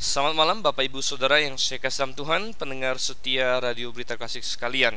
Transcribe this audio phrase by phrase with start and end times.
[0.00, 4.96] Selamat malam Bapak Ibu Saudara yang saya kasih Tuhan Pendengar setia Radio Berita Kasih sekalian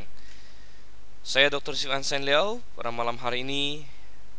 [1.27, 1.75] Saya Dr.
[1.75, 3.83] Sivan Sen Liao Pada malam hari ini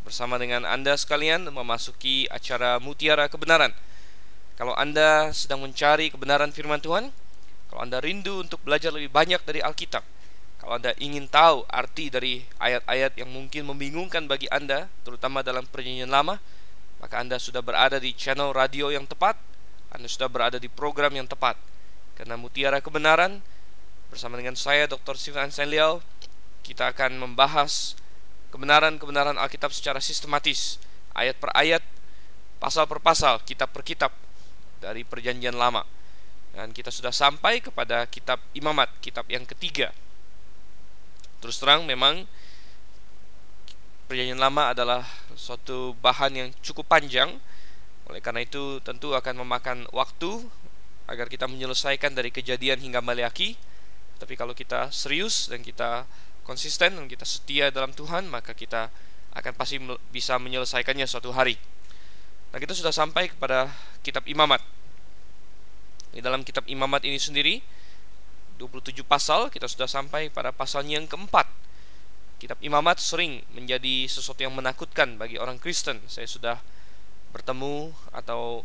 [0.08, 3.76] Bersama dengan Anda sekalian Memasuki acara Mutiara Kebenaran
[4.56, 7.12] Kalau Anda sedang mencari kebenaran firman Tuhan
[7.68, 10.00] Kalau Anda rindu untuk belajar lebih banyak dari Alkitab
[10.64, 16.08] Kalau Anda ingin tahu arti dari ayat-ayat yang mungkin membingungkan bagi Anda Terutama dalam perjanjian
[16.08, 16.40] lama
[17.04, 19.52] Maka Anda sudah berada di channel radio yang tepat
[19.94, 21.54] anda sudah berada di program yang tepat.
[22.18, 23.38] Karena Mutiara Kebenaran
[24.10, 25.14] bersama dengan saya Dr.
[25.14, 26.02] Sivan Senliao
[26.66, 27.94] kita akan membahas
[28.50, 30.82] kebenaran-kebenaran Alkitab secara sistematis,
[31.14, 31.82] ayat per ayat,
[32.58, 34.10] pasal per pasal, kitab per kitab
[34.82, 35.84] dari Perjanjian Lama.
[36.54, 39.90] Dan kita sudah sampai kepada kitab Imamat, kitab yang ketiga.
[41.42, 42.24] Terus terang memang
[44.08, 45.04] Perjanjian Lama adalah
[45.36, 47.36] suatu bahan yang cukup panjang
[48.08, 50.44] oleh karena itu tentu akan memakan waktu
[51.08, 53.56] agar kita menyelesaikan dari kejadian hingga Maliaki.
[54.20, 56.08] Tapi kalau kita serius dan kita
[56.44, 58.92] konsisten dan kita setia dalam Tuhan, maka kita
[59.34, 59.80] akan pasti
[60.14, 61.58] bisa menyelesaikannya suatu hari.
[62.54, 63.66] Nah, kita sudah sampai kepada
[64.06, 64.62] kitab Imamat.
[66.14, 67.58] Di dalam kitab Imamat ini sendiri
[68.62, 71.50] 27 pasal, kita sudah sampai pada pasalnya yang keempat.
[72.38, 75.98] Kitab Imamat sering menjadi sesuatu yang menakutkan bagi orang Kristen.
[76.06, 76.62] Saya sudah
[77.34, 78.62] bertemu atau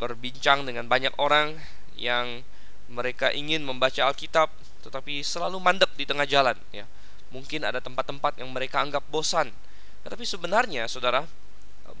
[0.00, 1.60] berbincang dengan banyak orang
[2.00, 2.40] yang
[2.88, 4.48] mereka ingin membaca Alkitab
[4.80, 6.88] tetapi selalu mandek di tengah jalan ya.
[7.30, 9.52] Mungkin ada tempat-tempat yang mereka anggap bosan.
[10.02, 11.22] Tetapi sebenarnya Saudara,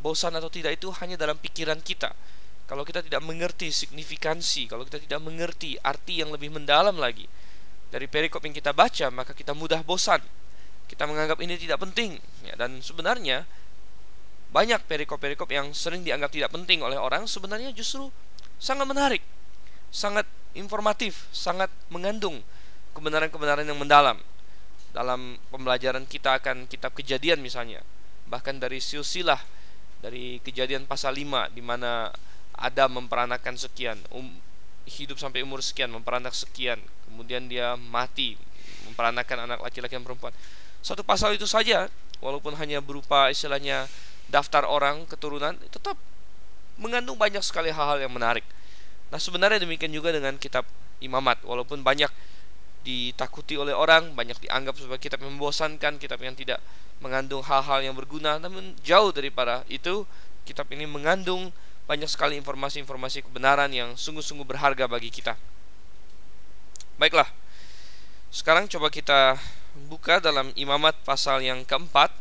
[0.00, 2.10] bosan atau tidak itu hanya dalam pikiran kita.
[2.66, 7.28] Kalau kita tidak mengerti signifikansi, kalau kita tidak mengerti arti yang lebih mendalam lagi
[7.90, 10.22] dari perikop yang kita baca, maka kita mudah bosan.
[10.86, 13.46] Kita menganggap ini tidak penting ya dan sebenarnya
[14.50, 18.10] banyak perikop-perikop yang sering dianggap tidak penting oleh orang sebenarnya justru
[18.58, 19.22] sangat menarik,
[19.94, 20.26] sangat
[20.58, 22.42] informatif, sangat mengandung
[22.94, 24.18] kebenaran-kebenaran yang mendalam.
[24.90, 27.78] Dalam pembelajaran kita akan kitab Kejadian misalnya,
[28.26, 29.38] bahkan dari silsilah
[30.02, 32.10] dari Kejadian pasal 5 di mana
[32.58, 34.34] Adam memperanakan sekian, um,
[34.90, 38.34] hidup sampai umur sekian, memperanak sekian, kemudian dia mati,
[38.90, 40.34] memperanakan anak laki-laki dan perempuan.
[40.82, 41.86] Satu pasal itu saja,
[42.18, 43.86] walaupun hanya berupa istilahnya
[44.30, 45.98] daftar orang keturunan tetap
[46.80, 48.46] mengandung banyak sekali hal-hal yang menarik.
[49.10, 50.64] Nah, sebenarnya demikian juga dengan kitab
[51.00, 52.08] Imamat, walaupun banyak
[52.84, 56.60] ditakuti oleh orang, banyak dianggap sebagai kitab yang membosankan, kitab yang tidak
[57.00, 60.04] mengandung hal-hal yang berguna, namun jauh daripada itu,
[60.44, 61.52] kitab ini mengandung
[61.88, 65.34] banyak sekali informasi-informasi kebenaran yang sungguh-sungguh berharga bagi kita.
[67.00, 67.28] Baiklah,
[68.28, 69.40] sekarang coba kita
[69.88, 72.12] buka dalam Imamat pasal yang keempat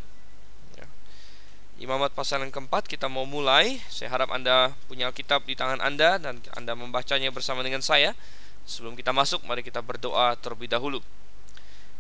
[1.80, 3.80] Imamat pasal yang keempat kita mau mulai.
[3.88, 8.20] Saya harap Anda punya Alkitab di tangan Anda Dan Anda membacanya bersama dengan saya.
[8.68, 11.00] Sebelum kita masuk mari kita berdoa terlebih dahulu.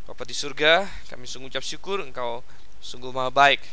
[0.03, 2.43] Bapak di surga kami sungguh ucap syukur Engkau
[2.83, 3.63] sungguh maha baik.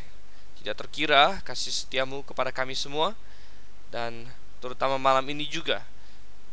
[0.63, 3.15] Tidak terkira kasih setiamu kepada kami semua
[3.91, 4.27] Dan
[4.59, 5.87] terutama malam ini juga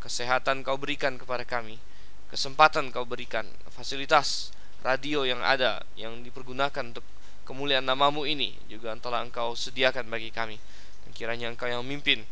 [0.05, 1.81] Kesehatan kau berikan kepada kami
[2.29, 4.53] Kesempatan kau berikan Fasilitas
[4.85, 7.01] radio yang ada Yang dipergunakan untuk
[7.43, 10.57] kemuliaan namamu ini juga telah engkau sediakan bagi kami.
[11.03, 12.23] Dan kiranya engkau yang memimpin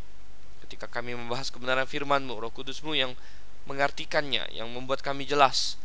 [0.68, 3.12] ketika kami membahas kebenaran firmanmu roh kudusmu yang
[3.68, 5.76] mengartikannya yang membuat kami jelas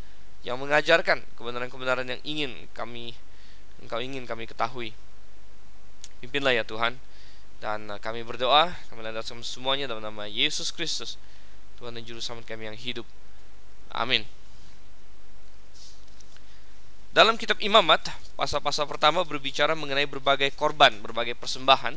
[0.47, 3.19] yang mengajarkan kebenaran-kebenaran yang ingin kami
[3.83, 4.95] engkau ingin kami ketahui.
[6.23, 7.03] Pimpinlah ya Tuhan
[7.59, 11.19] dan uh, kami berdoa kami lanjutkan semuanya dalam nama Yesus Kristus
[11.81, 13.05] Tuhan dan Juru Selamat kami yang hidup.
[13.91, 14.36] Amin
[17.17, 21.97] dalam kitab Imamat, pasal-pasal pertama berbicara mengenai berbagai korban, berbagai persembahan.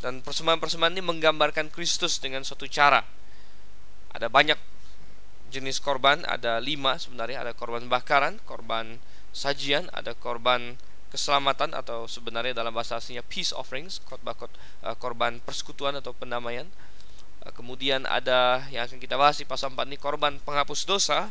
[0.00, 3.04] Dan persembahan-persembahan ini menggambarkan Kristus dengan suatu cara.
[4.16, 4.56] Ada banyak
[5.52, 7.44] jenis korban, ada lima sebenarnya.
[7.44, 8.96] Ada korban bakaran, korban
[9.36, 10.80] sajian, ada korban
[11.12, 16.64] keselamatan atau sebenarnya dalam bahasa aslinya peace offerings, eh, korban persekutuan atau pendamaian.
[17.44, 21.28] Eh, kemudian ada yang akan kita bahas di pasal 4 ini korban penghapus dosa.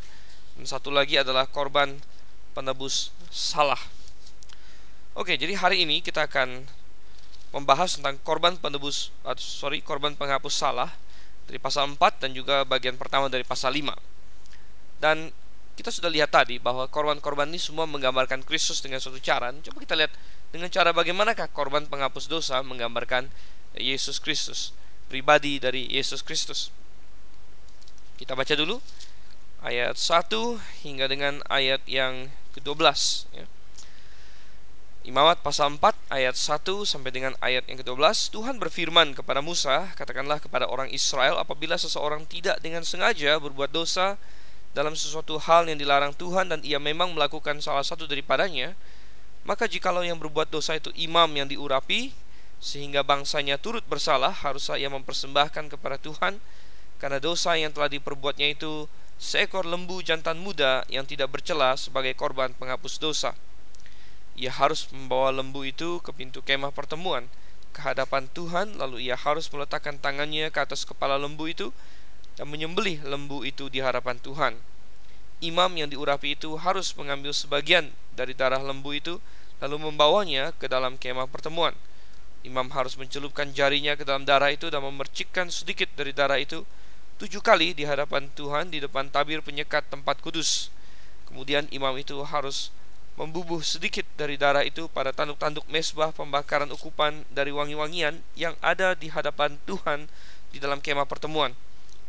[0.62, 1.98] Satu lagi adalah korban
[2.54, 3.80] penebus salah.
[5.18, 6.66] Oke, jadi hari ini kita akan
[7.50, 9.10] membahas tentang korban penebus
[9.42, 10.94] sorry, korban penghapus salah
[11.50, 13.98] dari pasal 4 dan juga bagian pertama dari pasal 5.
[15.01, 15.34] Dan
[15.74, 19.50] kita sudah lihat tadi bahwa korban-korban ini semua menggambarkan Kristus dengan suatu cara.
[19.63, 20.12] Coba kita lihat
[20.51, 23.31] dengan cara bagaimanakah korban penghapus dosa menggambarkan
[23.80, 24.75] Yesus Kristus,
[25.07, 26.69] pribadi dari Yesus Kristus.
[28.19, 28.84] Kita baca dulu
[29.60, 30.32] ayat 1
[30.88, 32.80] hingga dengan ayat yang ke-12
[33.36, 33.46] ya.
[35.08, 40.44] Imamat pasal 4 ayat 1 sampai dengan ayat yang ke-12 Tuhan berfirman kepada Musa Katakanlah
[40.44, 44.20] kepada orang Israel Apabila seseorang tidak dengan sengaja berbuat dosa
[44.76, 48.76] Dalam sesuatu hal yang dilarang Tuhan Dan ia memang melakukan salah satu daripadanya
[49.48, 52.12] Maka jikalau yang berbuat dosa itu imam yang diurapi
[52.60, 56.44] Sehingga bangsanya turut bersalah Haruslah ia mempersembahkan kepada Tuhan
[57.00, 58.86] Karena dosa yang telah diperbuatnya itu
[59.19, 63.36] Seekor lembu jantan muda yang tidak bercela sebagai korban penghapus dosa
[64.39, 67.27] ia harus membawa lembu itu ke pintu kemah pertemuan
[67.75, 71.75] ke hadapan Tuhan lalu ia harus meletakkan tangannya ke atas kepala lembu itu
[72.39, 74.56] dan menyembelih lembu itu di hadapan Tuhan.
[75.44, 79.19] Imam yang diurapi itu harus mengambil sebagian dari darah lembu itu
[79.60, 81.75] lalu membawanya ke dalam kemah pertemuan.
[82.48, 86.63] Imam harus mencelupkan jarinya ke dalam darah itu dan memercikkan sedikit dari darah itu
[87.19, 90.71] tujuh kali di hadapan Tuhan di depan tabir penyekat tempat kudus.
[91.27, 92.71] Kemudian imam itu harus
[93.19, 99.12] membubuh sedikit dari darah itu pada tanduk-tanduk mesbah pembakaran ukupan dari wangi-wangian yang ada di
[99.12, 100.07] hadapan Tuhan
[100.56, 101.51] di dalam kemah pertemuan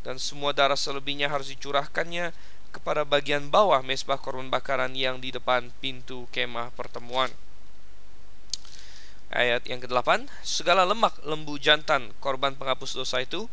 [0.06, 2.32] dan semua darah selebihnya harus dicurahkannya
[2.70, 7.34] kepada bagian bawah mesbah korban bakaran yang di depan pintu kemah pertemuan.
[9.30, 13.46] Ayat yang ke-8, segala lemak lembu jantan korban penghapus dosa itu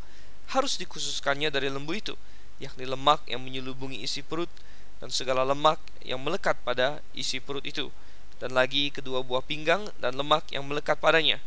[0.51, 2.15] harus dikhususkannya dari lembu itu,
[2.57, 4.49] yakni lemak yang menyelubungi isi perut
[4.97, 7.93] dan segala lemak yang melekat pada isi perut itu
[8.37, 11.41] dan lagi kedua buah pinggang dan lemak yang melekat padanya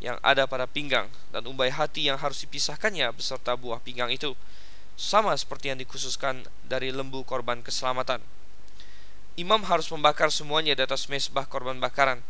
[0.00, 4.32] yang ada pada pinggang dan umbai hati yang harus dipisahkannya beserta buah pinggang itu
[4.96, 8.20] sama seperti yang dikhususkan dari lembu korban keselamatan.
[9.36, 12.20] Imam harus membakar semuanya di atas mesbah korban bakaran.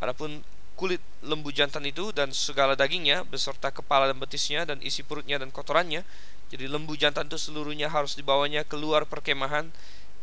[0.00, 0.40] Adapun
[0.76, 5.48] kulit lembu jantan itu dan segala dagingnya beserta kepala dan betisnya dan isi perutnya dan
[5.48, 6.04] kotorannya
[6.52, 9.72] jadi lembu jantan itu seluruhnya harus dibawanya keluar perkemahan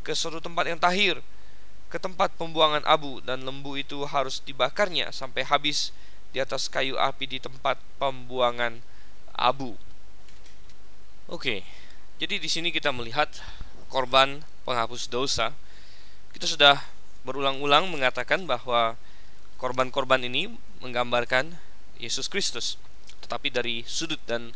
[0.06, 1.20] ke suatu tempat yang tahir
[1.94, 5.94] ke tempat pembuangan abu dan lembu itu harus dibakarnya sampai habis
[6.34, 8.82] di atas kayu api di tempat pembuangan
[9.38, 9.78] abu.
[11.30, 11.62] Oke.
[12.18, 13.30] Jadi di sini kita melihat
[13.94, 15.54] korban penghapus dosa.
[16.34, 16.82] Kita sudah
[17.22, 18.98] berulang-ulang mengatakan bahwa
[19.58, 20.54] korban-korban ini
[20.84, 21.58] menggambarkan
[21.98, 22.76] Yesus Kristus,
[23.24, 24.52] tetapi dari sudut dan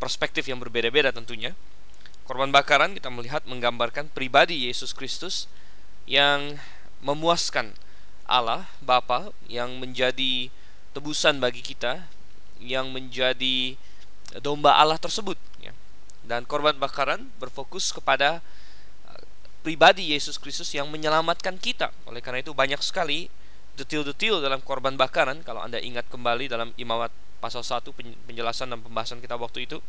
[0.00, 1.52] perspektif yang berbeda-beda tentunya.
[2.24, 5.50] Korban bakaran kita melihat menggambarkan pribadi Yesus Kristus
[6.06, 6.56] yang
[7.04, 7.76] memuaskan
[8.30, 10.48] Allah Bapa yang menjadi
[10.94, 12.06] tebusan bagi kita,
[12.62, 13.74] yang menjadi
[14.38, 15.34] domba Allah tersebut.
[15.58, 15.74] Ya.
[16.22, 18.38] Dan korban bakaran berfokus kepada
[19.10, 19.22] uh,
[19.66, 21.90] pribadi Yesus Kristus yang menyelamatkan kita.
[22.06, 23.26] Oleh karena itu banyak sekali
[23.80, 27.08] detil-detil dalam korban bakaran kalau Anda ingat kembali dalam Imamat
[27.40, 27.88] pasal 1
[28.28, 29.80] penjelasan dan pembahasan kita waktu itu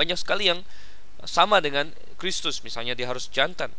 [0.00, 0.64] banyak sekali yang
[1.28, 3.72] sama dengan Kristus misalnya dia harus jantan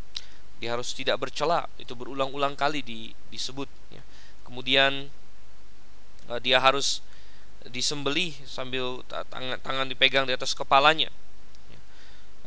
[0.58, 4.02] dia harus tidak bercela itu berulang-ulang kali di, disebut ya.
[4.46, 5.10] kemudian
[6.30, 7.02] uh, dia harus
[7.66, 11.10] disembelih sambil tangan tangan dipegang di atas kepalanya
[11.70, 11.80] ya.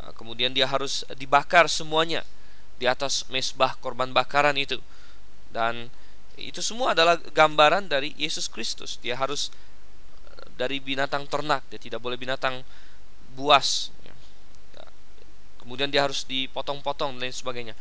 [0.07, 2.23] uh, kemudian dia harus dibakar semuanya
[2.79, 4.79] di atas mesbah korban bakaran itu
[5.51, 5.91] dan
[6.39, 8.99] itu semua adalah gambaran dari Yesus Kristus.
[8.99, 9.49] Dia harus
[10.31, 11.65] uh, dari binatang ternak.
[11.71, 12.63] Dia tidak boleh binatang
[13.35, 13.91] buas.
[15.61, 17.77] Kemudian dia harus dipotong-potong dan lain sebagainya.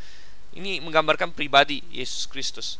[0.52, 2.76] Ini menggambarkan pribadi Yesus Kristus.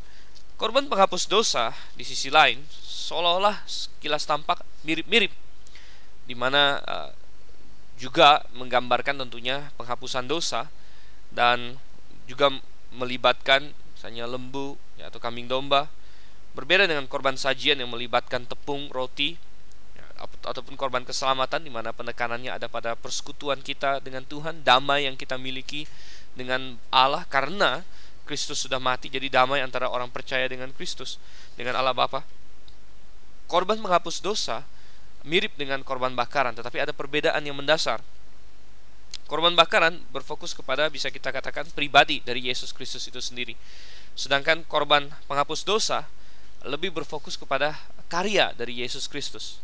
[0.60, 5.32] Korban penghapus dosa di sisi lain seolah-olah sekilas tampak mirip-mirip.
[6.28, 7.10] Di mana uh,
[7.96, 10.68] juga menggambarkan tentunya penghapusan dosa
[11.32, 11.80] dan
[12.28, 12.52] juga
[12.92, 15.88] melibatkan misalnya lembu ya, atau kambing domba
[16.52, 19.38] berbeda dengan korban sajian yang melibatkan tepung roti
[20.44, 25.40] ataupun korban keselamatan di mana penekanannya ada pada persekutuan kita dengan Tuhan, damai yang kita
[25.40, 25.88] miliki
[26.36, 27.80] dengan Allah karena
[28.28, 31.16] Kristus sudah mati jadi damai antara orang percaya dengan Kristus
[31.56, 32.22] dengan Allah Bapa.
[33.50, 34.62] Korban menghapus dosa
[35.26, 38.04] mirip dengan korban bakaran tetapi ada perbedaan yang mendasar.
[39.26, 43.54] Korban bakaran berfokus kepada bisa kita katakan pribadi dari Yesus Kristus itu sendiri.
[44.18, 46.06] Sedangkan korban penghapus dosa
[46.64, 47.76] lebih berfokus kepada
[48.10, 49.62] karya dari Yesus Kristus.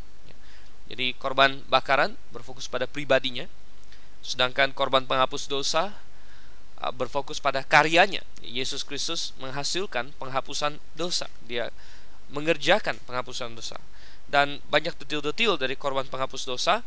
[0.87, 3.51] Jadi korban bakaran berfokus pada pribadinya,
[4.23, 5.99] sedangkan korban penghapus dosa
[6.79, 8.23] uh, berfokus pada karyanya.
[8.39, 11.27] Yesus Kristus menghasilkan penghapusan dosa.
[11.43, 11.75] Dia
[12.31, 13.83] mengerjakan penghapusan dosa.
[14.27, 16.87] Dan banyak detil-detil dari korban penghapus dosa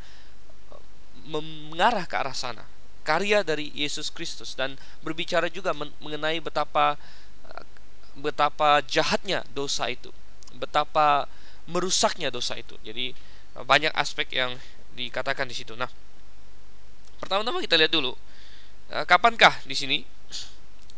[0.72, 0.82] uh,
[1.28, 2.64] mengarah ke arah sana.
[3.04, 6.96] Karya dari Yesus Kristus dan berbicara juga mengenai betapa
[8.20, 10.14] betapa jahatnya dosa itu,
[10.56, 11.26] betapa
[11.70, 12.76] merusaknya dosa itu.
[12.82, 13.14] Jadi
[13.56, 14.56] banyak aspek yang
[14.96, 15.76] dikatakan di situ.
[15.76, 15.88] Nah,
[17.20, 18.16] pertama-tama kita lihat dulu
[18.92, 19.98] eh, kapankah di sini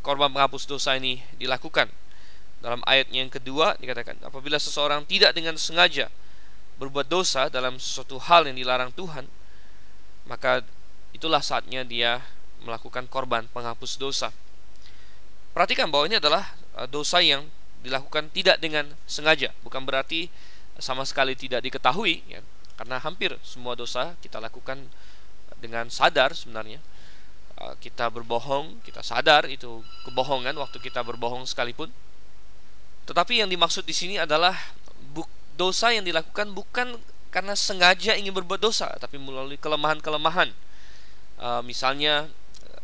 [0.01, 1.89] korban penghapus dosa ini dilakukan.
[2.61, 6.13] dalam ayat yang kedua dikatakan apabila seseorang tidak dengan sengaja
[6.77, 9.25] berbuat dosa dalam sesuatu hal yang dilarang Tuhan,
[10.29, 10.61] maka
[11.09, 12.21] itulah saatnya dia
[12.61, 14.29] melakukan korban penghapus dosa.
[15.57, 16.53] Perhatikan bahwa ini adalah
[16.87, 17.47] dosa yang
[17.81, 20.29] dilakukan tidak dengan sengaja, bukan berarti
[20.77, 22.41] sama sekali tidak diketahui ya.
[22.79, 24.89] Karena hampir semua dosa kita lakukan
[25.61, 26.81] dengan sadar sebenarnya.
[27.61, 31.93] Uh, kita berbohong, kita sadar itu kebohongan waktu kita berbohong sekalipun
[33.05, 34.53] tetapi yang dimaksud di sini adalah
[35.57, 36.97] dosa yang dilakukan bukan
[37.27, 40.51] karena sengaja ingin berbuat dosa, tapi melalui kelemahan-kelemahan.
[41.41, 42.27] Uh, misalnya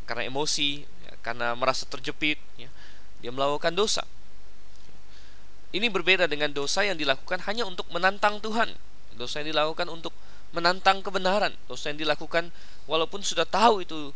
[0.07, 2.71] karena emosi, ya, karena merasa terjepit, ya,
[3.21, 4.05] dia melakukan dosa.
[5.75, 8.71] Ini berbeda dengan dosa yang dilakukan hanya untuk menantang Tuhan.
[9.17, 10.15] Dosa yang dilakukan untuk
[10.55, 11.51] menantang kebenaran.
[11.67, 12.49] Dosa yang dilakukan
[12.87, 14.15] walaupun sudah tahu itu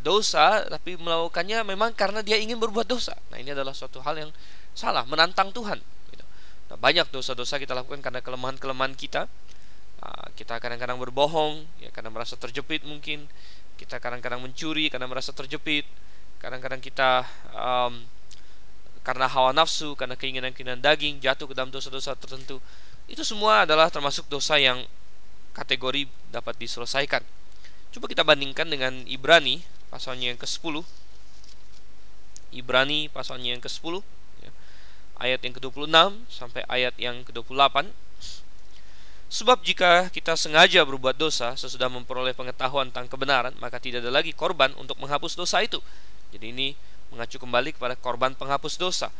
[0.00, 3.12] dosa, tapi melakukannya memang karena dia ingin berbuat dosa.
[3.28, 4.30] Nah, ini adalah suatu hal yang
[4.72, 5.82] salah, menantang Tuhan.
[6.08, 6.24] Gitu.
[6.72, 9.28] Nah, banyak dosa-dosa kita lakukan karena kelemahan-kelemahan kita.
[10.00, 13.28] Nah, kita kadang-kadang berbohong, ya karena merasa terjepit mungkin.
[13.76, 15.84] Kita kadang-kadang mencuri karena merasa terjepit.
[16.40, 18.00] Kadang-kadang kita um,
[19.02, 22.62] karena hawa nafsu, karena keinginan-keinginan daging jatuh ke dalam dosa-dosa tertentu.
[23.10, 24.86] Itu semua adalah termasuk dosa yang
[25.52, 27.22] kategori dapat diselesaikan.
[27.92, 30.86] Coba kita bandingkan dengan Ibrani pasalnya yang ke-10.
[32.56, 34.00] Ibrani pasalnya yang ke-10
[35.22, 35.94] ayat yang ke-26
[36.26, 37.86] sampai ayat yang ke-28.
[39.32, 44.36] Sebab jika kita sengaja berbuat dosa sesudah memperoleh pengetahuan tentang kebenaran, maka tidak ada lagi
[44.36, 45.80] korban untuk menghapus dosa itu.
[46.34, 46.68] Jadi ini
[47.12, 49.12] mengacu kembali kepada korban penghapus dosa.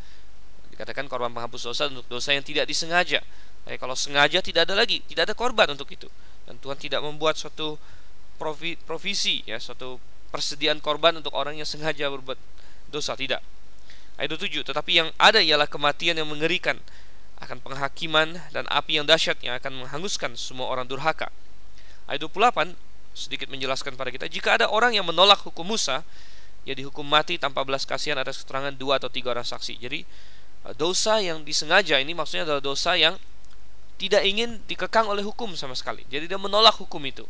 [0.73, 3.21] Dikatakan korban penghapus dosa untuk dosa yang tidak disengaja.
[3.63, 6.09] Tapi kalau sengaja tidak ada lagi, tidak ada korban untuk itu.
[6.49, 7.77] Dan Tuhan tidak membuat suatu
[8.89, 10.03] provisi ya, suatu
[10.35, 12.41] persediaan korban untuk orang yang sengaja berbuat
[12.91, 13.45] dosa, tidak.
[14.21, 16.77] Ayat 27 Tetapi yang ada ialah kematian yang mengerikan
[17.41, 21.33] Akan penghakiman dan api yang dahsyat Yang akan menghanguskan semua orang durhaka
[22.09, 22.77] Ayat 28
[23.17, 26.05] Sedikit menjelaskan pada kita Jika ada orang yang menolak hukum Musa
[26.63, 30.07] Ia dihukum mati tanpa belas kasihan atas keterangan dua atau tiga orang saksi Jadi
[30.69, 33.19] eh, dosa yang disengaja ini maksudnya adalah dosa yang
[33.99, 36.03] tidak ingin dikekang oleh hukum sama sekali.
[36.11, 37.23] Jadi dia menolak hukum itu.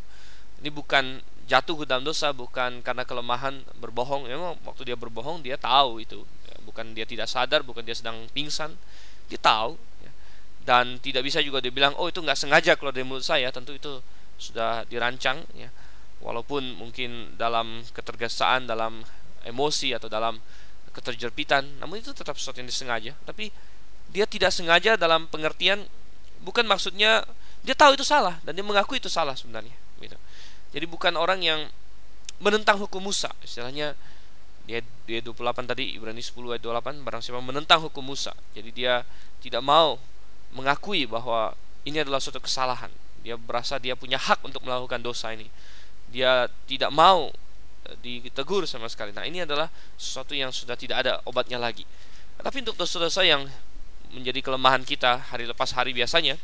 [0.65, 4.25] Ini bukan jatuh ke dalam dosa, bukan karena kelemahan berbohong.
[4.25, 6.25] Memang waktu dia berbohong dia tahu itu
[6.65, 8.73] bukan dia tidak sadar bukan dia sedang pingsan
[9.27, 10.11] dia tahu ya.
[10.65, 13.75] dan tidak bisa juga dia bilang oh itu nggak sengaja keluar dari mulut saya tentu
[13.75, 14.01] itu
[14.39, 15.69] sudah dirancang ya
[16.23, 19.03] walaupun mungkin dalam ketergesaan dalam
[19.47, 20.39] emosi atau dalam
[20.93, 23.13] keterjerpitan namun itu tetap sesuatu yang disengaja.
[23.25, 23.53] Tapi
[24.13, 25.89] dia tidak sengaja dalam pengertian
[26.43, 27.25] bukan maksudnya
[27.63, 29.73] dia tahu itu salah dan dia mengaku itu salah sebenarnya
[30.03, 30.19] gitu.
[30.75, 31.71] jadi bukan orang yang
[32.43, 33.95] menentang hukum Musa istilahnya
[34.67, 38.95] dia dia 28 tadi Ibrani 10 ayat 28 barang siapa menentang hukum Musa jadi dia
[39.39, 39.97] tidak mau
[40.53, 42.93] mengakui bahwa ini adalah suatu kesalahan.
[43.23, 45.49] Dia berasa dia punya hak untuk melakukan dosa ini.
[46.13, 47.33] Dia tidak mau
[48.03, 51.87] ditegur sama sekali nah ini adalah sesuatu yang sudah tidak ada obatnya lagi
[52.43, 53.47] tapi untuk dosa-dosa yang
[54.13, 56.37] menjadi kelemahan kita hari lepas hari biasanya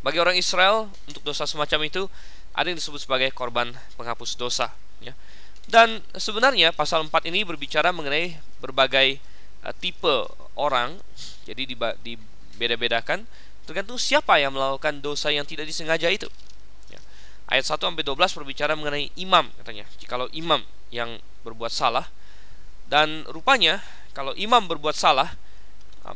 [0.00, 2.02] bagi orang Israel untuk dosa semacam itu
[2.56, 4.72] ada yang disebut sebagai korban penghapus dosa
[5.04, 5.12] ya
[5.70, 9.22] dan sebenarnya pasal 4 ini berbicara mengenai berbagai
[9.62, 10.26] uh, tipe
[10.58, 10.98] orang.
[11.46, 13.22] Jadi dibeda-bedakan
[13.68, 16.26] tergantung siapa yang melakukan dosa yang tidak disengaja itu.
[17.50, 17.58] Ya.
[17.58, 19.84] Ayat 1 sampai 12 berbicara mengenai imam katanya.
[19.98, 20.62] Jikalau imam
[20.94, 22.06] yang berbuat salah
[22.86, 23.82] dan rupanya
[24.14, 25.34] kalau imam berbuat salah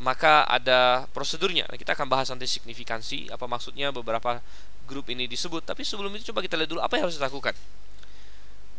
[0.00, 1.68] maka ada prosedurnya.
[1.68, 4.40] Nah, kita akan bahas nanti signifikansi apa maksudnya beberapa
[4.88, 5.66] grup ini disebut.
[5.66, 7.52] Tapi sebelum itu coba kita lihat dulu apa yang harus dilakukan.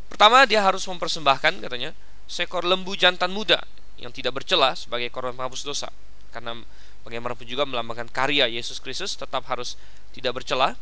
[0.10, 1.92] Pertama dia harus mempersembahkan katanya
[2.26, 3.62] seekor lembu jantan muda
[4.02, 5.90] yang tidak bercela sebagai korban penghapus dosa.
[6.34, 6.58] Karena
[7.06, 9.78] bagaimanapun juga melambangkan karya Yesus Kristus tetap harus
[10.12, 10.76] tidak bercela.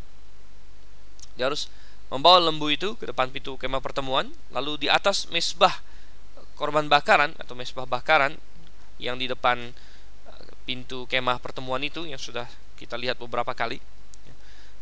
[1.39, 1.69] Dia harus
[2.13, 5.81] membawa lembu itu ke depan pintu kemah pertemuan, lalu di atas mesbah
[6.53, 8.37] korban bakaran atau mesbah bakaran
[9.01, 9.73] yang di depan
[10.29, 12.45] eh, pintu kemah pertemuan itu yang sudah
[12.77, 13.81] kita lihat beberapa kali.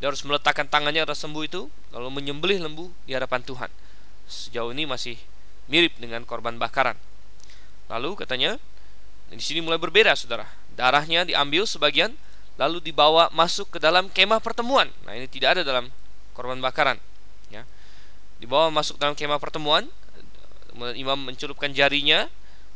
[0.02, 1.62] Dia harus meletakkan tangannya atas lembu itu,
[1.94, 3.72] lalu menyembelih lembu di hadapan Tuhan
[4.32, 5.20] sejauh ini masih
[5.68, 6.96] mirip dengan korban bakaran.
[7.92, 8.56] Lalu katanya
[9.28, 10.48] di sini mulai berbeda saudara.
[10.80, 12.16] Darahnya diambil sebagian
[12.56, 14.88] lalu dibawa masuk ke dalam kemah pertemuan.
[15.04, 15.92] Nah, ini tidak ada dalam
[16.34, 16.98] korban bakaran,
[17.54, 17.68] ya.
[18.42, 19.86] Dibawa masuk dalam kemah pertemuan,
[20.96, 22.32] imam mencelupkan jarinya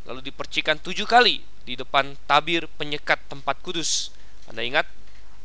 [0.05, 4.13] lalu dipercikan tujuh kali di depan tabir penyekat tempat kudus.
[4.45, 4.85] Anda ingat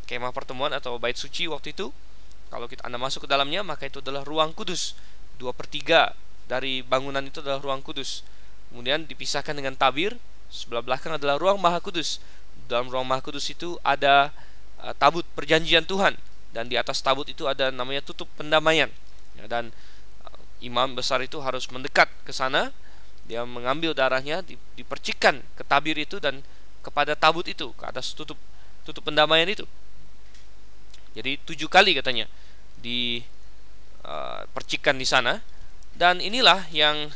[0.04, 1.88] kemah pertemuan atau bait suci waktu itu?
[2.50, 4.98] Kalau kita Anda masuk ke dalamnya, maka itu adalah ruang kudus
[5.40, 6.12] dua per tiga
[6.44, 8.20] dari bangunan itu adalah ruang kudus
[8.68, 10.20] kemudian dipisahkan dengan tabir
[10.52, 12.20] sebelah belakang adalah ruang Maha Kudus.
[12.68, 14.30] Dalam ruang Maha Kudus itu ada
[14.78, 16.14] uh, tabut perjanjian Tuhan
[16.50, 18.90] dan di atas tabut itu ada namanya tutup pendamaian.
[19.38, 19.70] Ya, dan
[20.26, 22.74] uh, imam besar itu harus mendekat ke sana,
[23.26, 24.42] dia mengambil darahnya,
[24.74, 26.42] dipercikkan ke tabir itu dan
[26.82, 28.38] kepada tabut itu, ke atas tutup
[28.82, 29.66] tutup pendamaian itu.
[31.14, 32.30] Jadi tujuh kali katanya
[32.78, 33.22] di
[34.06, 34.46] uh,
[34.96, 35.42] di sana
[35.94, 37.10] dan inilah yang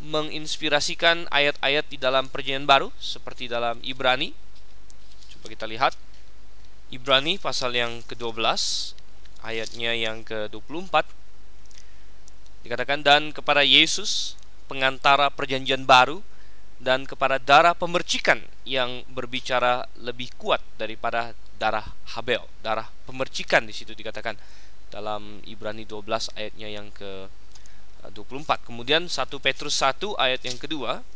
[0.00, 4.32] menginspirasikan ayat-ayat di dalam perjanjian baru seperti dalam Ibrani.
[5.36, 5.92] Coba kita lihat.
[6.90, 8.42] Ibrani pasal yang ke-12
[9.46, 11.06] ayatnya yang ke-24
[12.66, 14.34] dikatakan dan kepada Yesus
[14.66, 16.18] pengantara perjanjian baru
[16.82, 21.30] dan kepada darah pemercikan yang berbicara lebih kuat daripada
[21.62, 24.34] darah Habel, darah pemercikan di situ dikatakan
[24.90, 27.30] dalam Ibrani 12 ayatnya yang ke
[28.10, 28.66] 24.
[28.66, 31.06] Kemudian 1 Petrus 1 ayat yang kedua.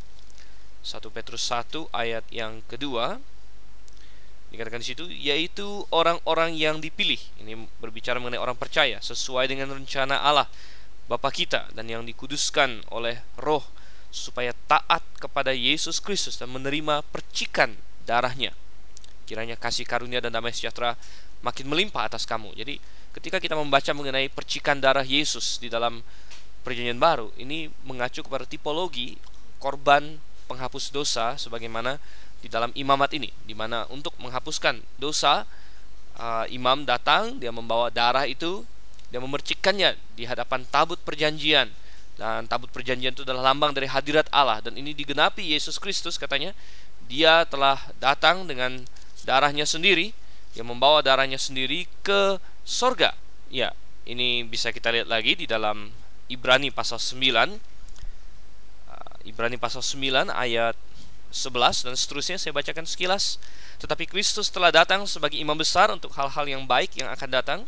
[0.85, 3.17] 1 Petrus 1 ayat yang kedua
[4.55, 7.19] dikatakan di situ yaitu orang-orang yang dipilih.
[7.43, 10.47] Ini berbicara mengenai orang percaya sesuai dengan rencana Allah
[11.05, 13.61] Bapa kita dan yang dikuduskan oleh Roh
[14.09, 17.77] supaya taat kepada Yesus Kristus dan menerima percikan
[18.09, 18.55] darahnya.
[19.29, 20.97] Kiranya kasih karunia dan damai sejahtera
[21.45, 22.55] makin melimpah atas kamu.
[22.57, 22.81] Jadi
[23.13, 26.01] ketika kita membaca mengenai percikan darah Yesus di dalam
[26.65, 29.21] perjanjian baru ini mengacu kepada tipologi
[29.61, 30.17] korban
[30.49, 32.01] penghapus dosa sebagaimana
[32.45, 35.49] di dalam imamat ini di mana untuk menghapuskan dosa
[36.21, 38.61] uh, imam datang dia membawa darah itu
[39.09, 41.71] dia memercikkannya di hadapan tabut perjanjian.
[42.15, 44.63] Dan tabut perjanjian itu adalah lambang dari hadirat Allah.
[44.63, 46.55] Dan ini digenapi Yesus Kristus katanya
[47.05, 48.83] dia telah datang dengan
[49.25, 50.13] darahnya sendiri
[50.55, 53.15] dia membawa darahnya sendiri ke sorga.
[53.51, 53.75] Ya
[54.05, 55.91] ini bisa kita lihat lagi di dalam
[56.27, 57.55] Ibrani pasal 9 uh,
[59.29, 60.73] Ibrani pasal 9 ayat
[61.35, 63.35] 11 dan seterusnya saya bacakan sekilas.
[63.83, 67.59] Tetapi Kristus telah datang sebagai imam besar untuk hal-hal yang baik yang akan datang.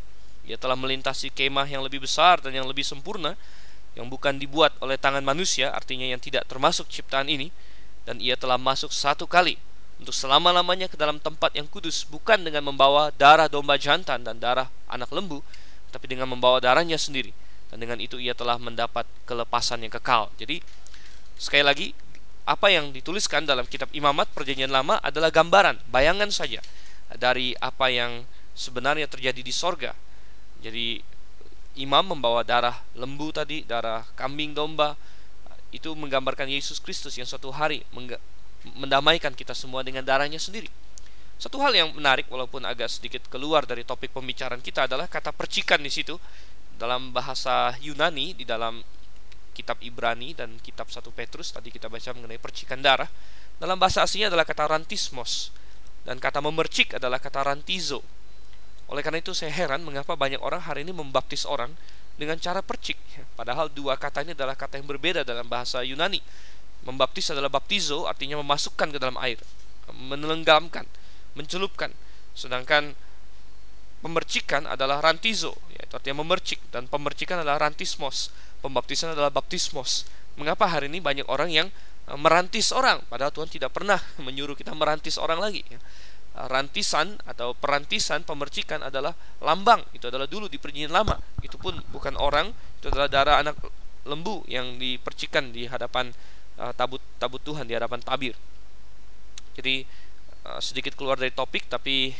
[0.48, 3.36] Ia telah melintasi kemah yang lebih besar dan yang lebih sempurna
[4.00, 7.52] yang bukan dibuat oleh tangan manusia artinya yang tidak termasuk ciptaan ini.
[8.08, 9.60] Dan ia telah masuk satu kali
[10.00, 14.72] untuk selama-lamanya ke dalam tempat yang kudus bukan dengan membawa darah domba jantan dan darah
[14.88, 15.44] anak lembu
[15.92, 17.36] tapi dengan membawa darahnya sendiri.
[17.68, 20.32] Dan dengan itu ia telah mendapat kelepasan yang kekal.
[20.40, 20.64] Jadi
[21.36, 21.88] sekali lagi
[22.48, 26.64] apa yang dituliskan dalam kitab Imamat Perjanjian Lama adalah gambaran, bayangan saja
[27.20, 28.24] dari apa yang
[28.56, 29.92] sebenarnya terjadi di sorga.
[30.64, 31.04] Jadi
[31.78, 34.96] imam membawa darah lembu tadi, darah kambing domba
[35.76, 37.84] itu menggambarkan Yesus Kristus yang suatu hari
[38.80, 40.72] mendamaikan kita semua dengan darahnya sendiri.
[41.38, 45.84] Satu hal yang menarik walaupun agak sedikit keluar dari topik pembicaraan kita adalah kata percikan
[45.84, 46.18] di situ
[46.82, 48.82] dalam bahasa Yunani di dalam
[49.58, 53.10] kitab Ibrani dan kitab 1 Petrus tadi kita baca mengenai percikan darah.
[53.58, 55.50] Dalam bahasa aslinya adalah kata rantismos
[56.06, 58.06] dan kata memercik adalah kata rantizo.
[58.94, 61.74] Oleh karena itu saya heran mengapa banyak orang hari ini membaptis orang
[62.22, 63.02] dengan cara percik.
[63.34, 66.22] Padahal dua kata ini adalah kata yang berbeda dalam bahasa Yunani.
[66.86, 69.42] Membaptis adalah baptizo artinya memasukkan ke dalam air
[69.90, 70.86] menenggelamkan
[71.34, 71.90] mencelupkan.
[72.38, 72.94] Sedangkan
[74.06, 78.28] pemercikan adalah rantizo itu artinya memercik dan pemercikan adalah rantismos
[78.60, 80.08] pembaptisan adalah baptismos.
[80.38, 81.68] Mengapa hari ini banyak orang yang
[82.06, 83.02] e, merantis orang?
[83.10, 85.80] Padahal Tuhan tidak pernah menyuruh kita merantis orang lagi ya.
[86.38, 89.82] e, rantisan atau perantisan pemercikan adalah lambang.
[89.94, 91.18] Itu adalah dulu di perjanjian lama.
[91.42, 93.58] Itu pun bukan orang itu adalah darah anak
[94.08, 96.16] lembu yang dipercikan di hadapan
[96.56, 98.40] uh, tabut tabut Tuhan di hadapan tabir.
[99.60, 99.84] Jadi
[100.64, 102.16] sedikit keluar dari topik tapi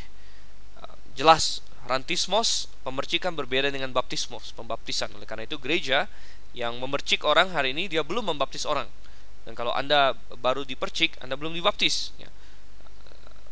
[1.16, 5.08] jelas rantismos pemercikan berbeda dengan baptismos pembaptisan.
[5.16, 6.04] Oleh karena itu gereja
[6.52, 8.86] yang memercik orang hari ini dia belum membaptis orang.
[9.48, 12.28] Dan kalau anda baru dipercik anda belum dibaptis ya.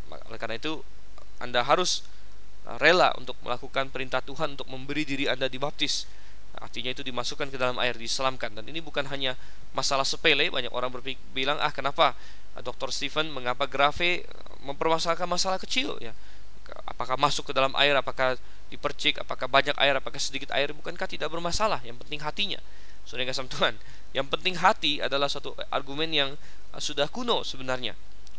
[0.06, 0.84] oleh karena itu
[1.40, 2.04] anda harus
[2.68, 6.04] uh, rela untuk melakukan perintah Tuhan untuk memberi diri anda dibaptis.
[6.56, 9.36] Artinya itu dimasukkan ke dalam air diselamkan dan ini bukan hanya
[9.76, 12.16] masalah sepele banyak orang berbilang ah kenapa
[12.64, 12.88] Dr.
[12.88, 14.24] Stephen mengapa Grafe
[14.64, 16.00] mempermasalahkan masalah kecil?
[16.00, 16.16] Ya
[16.86, 18.38] apakah masuk ke dalam air, apakah
[18.70, 21.82] dipercik, apakah banyak air, apakah sedikit air, bukankah tidak bermasalah?
[21.82, 22.60] Yang penting hatinya.
[23.06, 23.74] Saudara kasih Tuhan,
[24.10, 26.34] yang penting hati adalah suatu argumen yang
[26.74, 27.94] uh, sudah kuno sebenarnya.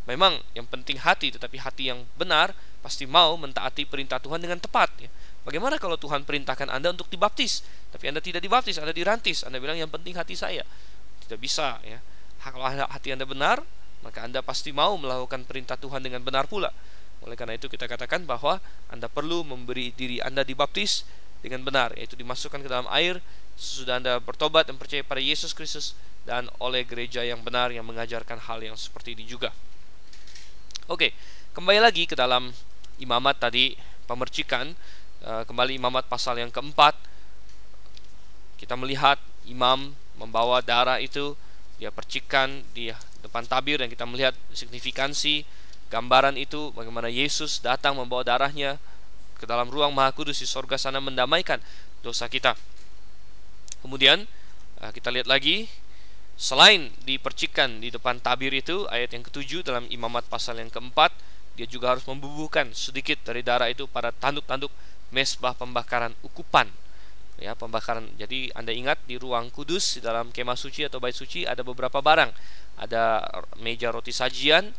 [0.07, 2.51] Memang yang penting hati, tetapi hati yang benar
[2.83, 4.91] pasti mau mentaati perintah Tuhan dengan tepat.
[4.99, 5.11] Ya.
[5.47, 9.79] Bagaimana kalau Tuhan perintahkan Anda untuk dibaptis, tapi Anda tidak dibaptis, Anda dirantis, Anda bilang
[9.79, 10.63] yang penting hati saya.
[11.23, 11.99] Tidak bisa ya.
[12.39, 13.63] Kalau hati Anda benar,
[14.03, 16.71] maka Anda pasti mau melakukan perintah Tuhan dengan benar pula.
[17.27, 21.03] Oleh karena itu kita katakan bahwa Anda perlu memberi diri Anda dibaptis
[21.43, 23.19] dengan benar, yaitu dimasukkan ke dalam air
[23.59, 25.91] sesudah Anda bertobat dan percaya pada Yesus Kristus
[26.23, 29.51] dan oleh gereja yang benar yang mengajarkan hal yang seperti ini juga.
[30.87, 31.11] Oke,
[31.51, 32.55] kembali lagi ke dalam
[33.03, 33.75] imamat tadi
[34.07, 34.71] pemercikan
[35.27, 36.95] uh, kembali imamat pasal yang keempat
[38.57, 41.37] kita melihat imam membawa darah itu
[41.77, 42.89] dia percikan di
[43.21, 45.45] depan tabir dan kita melihat signifikansi
[45.87, 48.79] gambaran itu bagaimana Yesus datang membawa darahnya
[49.37, 51.61] ke dalam ruang maha kudus di sorga sana mendamaikan
[52.01, 52.57] dosa kita.
[53.79, 54.25] Kemudian
[54.81, 55.69] uh, kita lihat lagi
[56.37, 61.09] Selain dipercikan di depan tabir itu ayat yang ketujuh dalam imamat pasal yang keempat
[61.57, 64.69] dia juga harus membubuhkan sedikit dari darah itu pada tanduk-tanduk
[65.09, 66.69] mesbah pembakaran ukupan.
[67.41, 68.05] Ya pembakaran.
[68.21, 71.97] Jadi anda ingat di ruang kudus di dalam kemah suci atau bait suci ada beberapa
[72.05, 72.29] barang.
[72.77, 73.25] Ada
[73.57, 74.69] meja roti sajian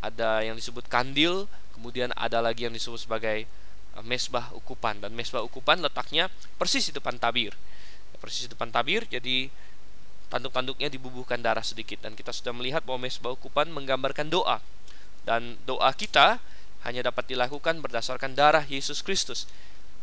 [0.00, 4.96] ada yang disebut kandil kemudian ada lagi yang disebut sebagai eh, mesbah ukupan.
[5.04, 7.52] Dan mesbah ukupan letaknya persis di depan tabir.
[8.16, 9.52] Persis di depan tabir jadi
[10.32, 12.00] tanduk-tanduknya dibubuhkan darah sedikit.
[12.00, 14.64] Dan kita sudah melihat bahwa mesbah ukupan menggambarkan doa.
[15.28, 16.40] Dan doa kita
[16.88, 19.44] hanya dapat dilakukan berdasarkan darah Yesus Kristus.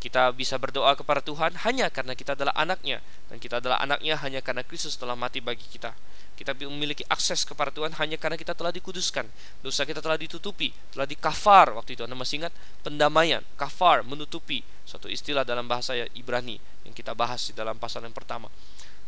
[0.04, 3.00] Kita bisa berdoa kepada Tuhan hanya karena kita adalah anaknya
[3.32, 5.96] dan kita adalah anaknya hanya karena Kristus telah mati bagi kita.
[6.36, 9.24] Kita memiliki akses kepada Tuhan hanya karena kita telah dikuduskan.
[9.64, 12.04] Dosa kita telah ditutupi, telah dikafar waktu itu.
[12.04, 14.60] Anda masih ingat pendamaian, kafar, menutupi.
[14.84, 18.52] Suatu istilah dalam bahasa Ibrani yang kita bahas di dalam pasal yang pertama.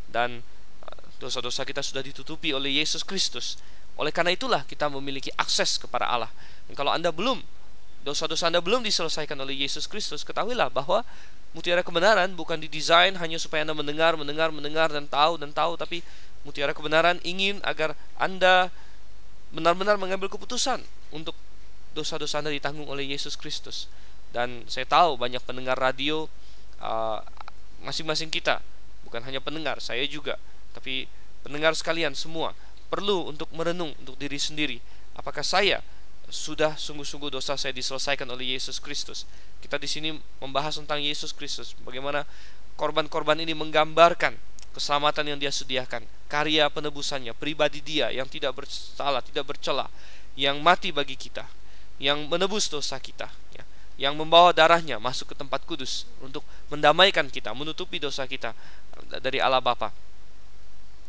[0.07, 0.39] Dan
[1.15, 3.55] Dosa-dosa kita sudah ditutupi oleh Yesus Kristus.
[3.95, 6.31] Oleh karena itulah kita memiliki akses kepada Allah.
[6.67, 7.39] Dan kalau Anda belum
[8.05, 11.01] dosa-dosa Anda belum diselesaikan oleh Yesus Kristus, ketahuilah bahwa
[11.57, 16.05] mutiara kebenaran bukan didesain hanya supaya Anda mendengar, mendengar, mendengar dan tahu dan tahu, tapi
[16.45, 18.69] mutiara kebenaran ingin agar Anda
[19.49, 21.33] benar-benar mengambil keputusan untuk
[21.97, 23.89] dosa-dosa Anda ditanggung oleh Yesus Kristus.
[24.29, 26.29] Dan saya tahu banyak pendengar radio
[26.83, 27.19] uh,
[27.81, 28.61] masing-masing kita,
[29.01, 30.37] bukan hanya pendengar, saya juga
[30.75, 31.07] tapi
[31.39, 32.51] pendengar sekalian semua
[32.91, 34.77] perlu untuk merenung untuk diri sendiri.
[35.15, 35.79] Apakah saya
[36.29, 39.29] sudah sungguh-sungguh dosa saya diselesaikan oleh Yesus Kristus?
[39.61, 40.09] Kita di sini
[40.41, 42.25] membahas tentang Yesus Kristus, bagaimana
[42.75, 44.35] korban-korban ini menggambarkan
[44.75, 49.87] keselamatan yang dia sediakan, karya penebusannya, pribadi dia yang tidak bersalah, tidak bercela,
[50.35, 51.47] yang mati bagi kita,
[51.95, 53.63] yang menebus dosa kita, ya,
[53.95, 58.51] yang membawa darahnya masuk ke tempat kudus untuk mendamaikan kita, menutupi dosa kita
[59.23, 59.95] dari Allah Bapa.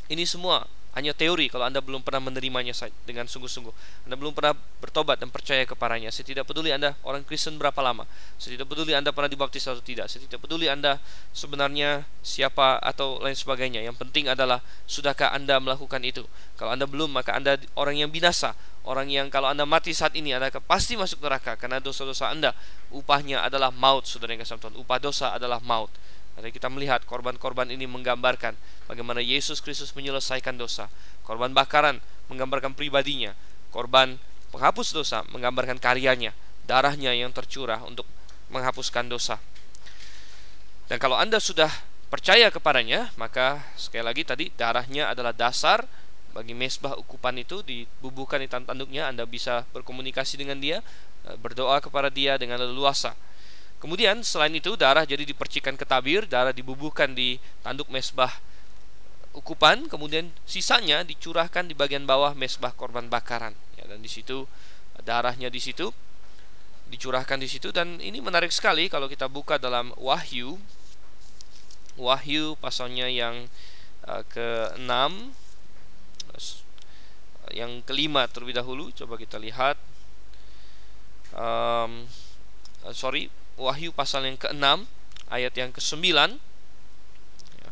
[0.07, 0.62] Ini semua
[0.97, 2.73] hanya teori kalau Anda belum pernah menerimanya
[3.05, 4.09] dengan sungguh-sungguh.
[4.09, 6.09] Anda belum pernah bertobat dan percaya kepadanya.
[6.09, 8.09] Saya tidak peduli Anda orang Kristen berapa lama.
[8.41, 10.09] Saya tidak peduli Anda pernah dibaptis atau tidak.
[10.09, 10.97] Saya tidak peduli Anda
[11.37, 13.85] sebenarnya siapa atau lain sebagainya.
[13.85, 16.25] Yang penting adalah sudahkah Anda melakukan itu.
[16.57, 18.57] Kalau Anda belum, maka Anda orang yang binasa.
[18.87, 22.57] Orang yang kalau Anda mati saat ini Anda pasti masuk neraka karena dosa-dosa Anda
[22.89, 24.81] upahnya adalah maut, Saudara yang kasih Tuhan.
[24.81, 25.93] Upah dosa adalah maut.
[26.37, 28.53] Jadi kita melihat korban-korban ini menggambarkan
[28.87, 30.92] bagaimana Yesus Kristus menyelesaikan dosa.
[31.25, 33.33] Korban bakaran menggambarkan pribadinya.
[33.72, 34.20] Korban
[34.53, 36.37] penghapus dosa menggambarkan karyanya,
[36.68, 38.05] darahnya yang tercurah untuk
[38.53, 39.40] menghapuskan dosa.
[40.87, 41.72] Dan kalau Anda sudah
[42.07, 45.83] percaya kepadanya, maka sekali lagi tadi darahnya adalah dasar
[46.31, 50.85] bagi mesbah ukupan itu dibubuhkan di tanduknya Anda bisa berkomunikasi dengan dia,
[51.40, 53.16] berdoa kepada dia dengan leluasa.
[53.77, 58.33] Kemudian selain itu darah jadi dipercikan ke tabir, darah dibubuhkan di tanduk mesbah
[59.37, 63.53] ukupan, kemudian sisanya dicurahkan di bagian bawah mesbah korban bakaran.
[63.77, 64.49] Ya, dan di situ
[65.05, 65.93] darahnya di situ
[66.87, 70.57] dicurahkan di situ dan ini menarik sekali kalau kita buka dalam Wahyu.
[72.01, 73.49] Wahyu pasalnya yang
[74.09, 74.89] uh, ke-6
[77.55, 78.91] yang kelima terlebih dahulu.
[78.91, 79.79] Coba kita lihat.
[81.37, 82.09] Um,
[82.97, 84.85] sorry Wahyu pasal yang ke-6
[85.33, 86.05] ayat yang ke-9
[87.57, 87.71] ya.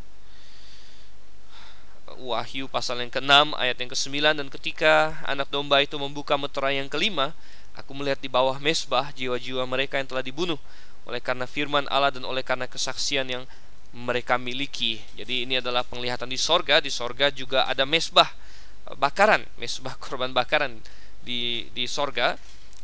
[2.20, 6.88] Wahyu pasal yang ke-6 ayat yang ke-9 dan ketika anak domba itu membuka meterai yang
[6.88, 7.36] kelima
[7.74, 10.58] aku melihat di bawah mesbah jiwa-jiwa mereka yang telah dibunuh
[11.04, 13.44] oleh karena firman Allah dan oleh karena kesaksian yang
[13.94, 14.98] mereka miliki.
[15.14, 16.82] Jadi ini adalah penglihatan di sorga.
[16.82, 18.26] Di sorga juga ada mesbah
[18.98, 20.80] bakaran, mesbah korban bakaran
[21.24, 22.36] di di sorga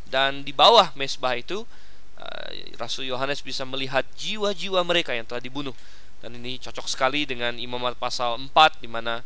[0.08, 1.64] dan di bawah mesbah itu
[2.76, 5.72] Rasul Yohanes bisa melihat jiwa-jiwa mereka yang telah dibunuh
[6.20, 9.24] dan ini cocok sekali dengan Imamat pasal 4 di mana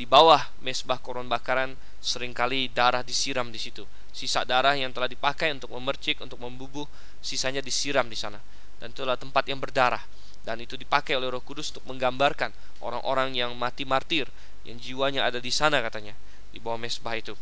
[0.00, 3.84] di bawah mesbah korban bakaran sering kali darah disiram di situ.
[4.08, 6.88] Sisa darah yang telah dipakai untuk memercik, untuk membubuh,
[7.20, 8.40] sisanya disiram di sana.
[8.80, 10.00] Dan itulah tempat yang berdarah.
[10.40, 14.24] Dan itu dipakai oleh Roh Kudus untuk menggambarkan orang-orang yang mati martir,
[14.64, 16.16] yang jiwanya ada di sana katanya,
[16.48, 17.36] di bawah mesbah itu.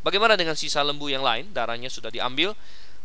[0.00, 1.52] Bagaimana dengan sisa lembu yang lain?
[1.52, 2.56] Darahnya sudah diambil,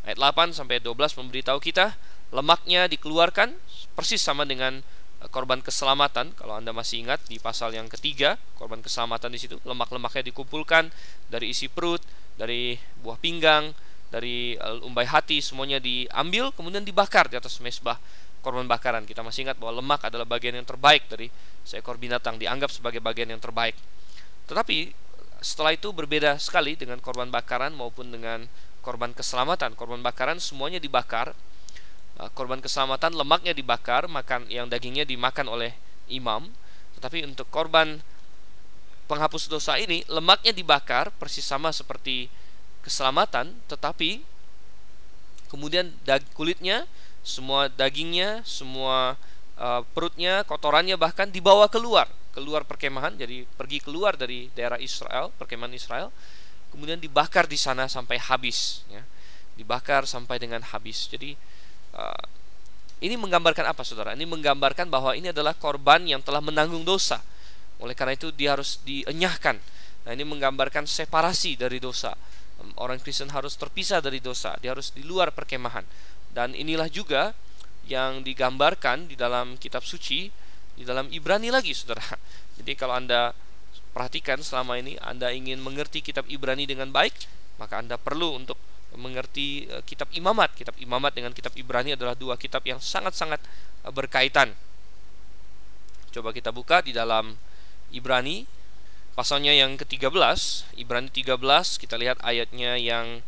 [0.06, 1.98] Ayat 8 sampai 12 memberitahu kita
[2.30, 3.58] lemaknya dikeluarkan
[3.98, 4.86] persis sama dengan
[5.34, 6.38] korban keselamatan.
[6.38, 10.94] Kalau Anda masih ingat di pasal yang ketiga korban keselamatan di situ lemak-lemaknya dikumpulkan
[11.30, 12.06] dari isi perut
[12.38, 13.74] dari buah pinggang
[14.14, 14.54] dari
[14.86, 17.98] umbai hati semuanya diambil kemudian dibakar di atas mesbah
[18.46, 19.10] korban bakaran.
[19.10, 21.34] Kita masih ingat bahwa lemak adalah bagian yang terbaik dari
[21.66, 23.74] seekor binatang dianggap sebagai bagian yang terbaik.
[24.46, 24.94] Tetapi
[25.42, 28.46] setelah itu berbeda sekali dengan korban bakaran maupun dengan
[28.86, 31.34] korban keselamatan korban bakaran semuanya dibakar.
[32.22, 35.74] Uh, korban keselamatan lemaknya dibakar, makan yang dagingnya dimakan oleh
[36.08, 36.54] imam.
[36.96, 38.00] Tetapi untuk korban
[39.10, 42.30] penghapus dosa ini lemaknya dibakar persis sama seperti
[42.86, 44.22] keselamatan, tetapi
[45.50, 45.94] kemudian
[46.38, 46.86] kulitnya,
[47.26, 49.18] semua dagingnya, semua
[49.58, 55.74] uh, perutnya, kotorannya bahkan dibawa keluar, keluar perkemahan, jadi pergi keluar dari daerah Israel, perkemahan
[55.74, 56.14] Israel,
[56.76, 59.02] kemudian dibakar di sana sampai habis, ya.
[59.56, 61.08] dibakar sampai dengan habis.
[61.08, 61.56] Jadi
[61.96, 62.28] Uh,
[63.00, 64.12] ini menggambarkan apa saudara?
[64.16, 67.24] Ini menggambarkan bahwa ini adalah korban yang telah menanggung dosa.
[67.80, 69.60] Oleh karena itu dia harus dienyahkan.
[70.08, 72.16] Nah ini menggambarkan separasi dari dosa.
[72.80, 74.56] Orang Kristen harus terpisah dari dosa.
[74.64, 75.84] Dia harus di luar perkemahan.
[76.32, 77.36] Dan inilah juga
[77.88, 80.32] yang digambarkan di dalam kitab suci
[80.76, 82.16] di dalam Ibrani lagi saudara.
[82.60, 83.36] Jadi kalau Anda
[83.96, 87.16] perhatikan selama ini Anda ingin mengerti kitab Ibrani dengan baik,
[87.56, 88.60] maka Anda perlu untuk
[89.00, 90.52] mengerti uh, kitab Imamat.
[90.52, 93.40] Kitab Imamat dengan kitab Ibrani adalah dua kitab yang sangat-sangat
[93.88, 94.52] uh, berkaitan.
[96.12, 97.40] Coba kita buka di dalam
[97.96, 98.44] Ibrani
[99.16, 100.12] pasalnya yang ke-13,
[100.76, 101.40] Ibrani 13,
[101.80, 103.24] kita lihat ayatnya yang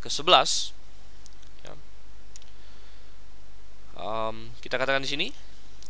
[0.00, 0.72] ke-11.
[1.60, 1.72] Ya.
[4.00, 5.28] Um, kita katakan di sini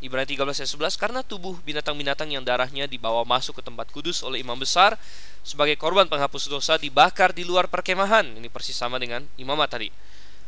[0.04, 4.44] Ibrani 13 ayat 11 karena tubuh binatang-binatang yang darahnya dibawa masuk ke tempat kudus oleh
[4.44, 5.00] imam besar
[5.40, 8.36] sebagai korban penghapus dosa dibakar di luar perkemahan.
[8.36, 9.88] Ini persis sama dengan imamat tadi.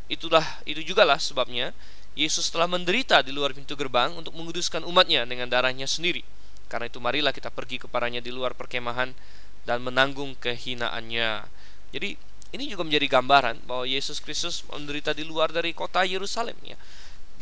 [0.05, 1.73] Itulah itu juga lah sebabnya
[2.13, 6.21] Yesus telah menderita di luar pintu gerbang untuk menguduskan umatnya dengan darahnya sendiri.
[6.69, 9.17] Karena itu marilah kita pergi kepadanya di luar perkemahan
[9.65, 11.49] dan menanggung kehinaannya.
[11.89, 12.13] Jadi
[12.53, 16.77] ini juga menjadi gambaran bahwa Yesus Kristus menderita di luar dari kota Yerusalem ya.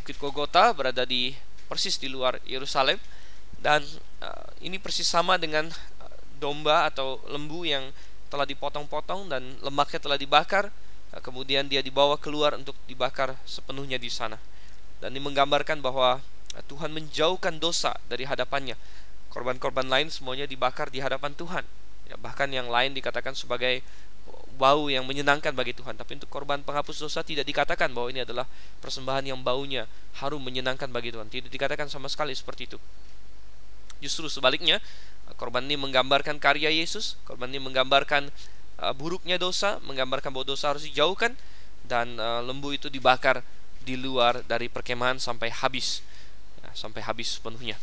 [0.00, 1.32] Bukit Golgota berada di
[1.68, 2.96] persis di luar Yerusalem.
[3.60, 3.84] Dan
[4.24, 7.92] uh, ini persis sama dengan uh, domba atau lembu yang
[8.32, 10.72] telah dipotong-potong dan lemaknya telah dibakar.
[11.12, 14.40] Uh, kemudian dia dibawa keluar untuk dibakar sepenuhnya di sana.
[14.98, 16.18] Dan ini menggambarkan bahwa
[16.56, 18.74] uh, Tuhan menjauhkan dosa dari hadapannya.
[19.28, 21.62] Korban-korban lain semuanya dibakar di hadapan Tuhan.
[22.08, 23.84] Ya, bahkan yang lain dikatakan sebagai
[24.58, 25.94] bau yang menyenangkan bagi Tuhan.
[25.94, 28.44] Tapi untuk korban penghapus dosa tidak dikatakan bahwa ini adalah
[28.82, 29.86] persembahan yang baunya
[30.18, 31.30] harum menyenangkan bagi Tuhan.
[31.30, 32.78] Tidak dikatakan sama sekali seperti itu.
[34.02, 34.82] Justru sebaliknya,
[35.38, 38.34] korban ini menggambarkan karya Yesus, korban ini menggambarkan
[38.82, 41.38] uh, buruknya dosa, menggambarkan bahwa dosa harus dijauhkan
[41.86, 43.46] dan uh, lembu itu dibakar
[43.82, 46.02] di luar dari perkemahan sampai habis.
[46.60, 47.78] Ya, sampai habis sepenuhnya.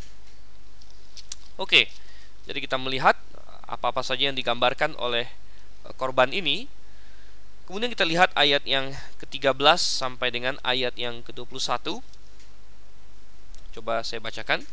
[1.56, 1.88] Oke.
[2.46, 3.18] Jadi kita melihat
[3.66, 5.26] apa-apa saja yang digambarkan oleh
[5.94, 6.66] korban ini.
[7.66, 12.02] Kemudian kita lihat ayat yang ke-13 sampai dengan ayat yang ke-21.
[13.74, 14.66] Coba saya bacakan.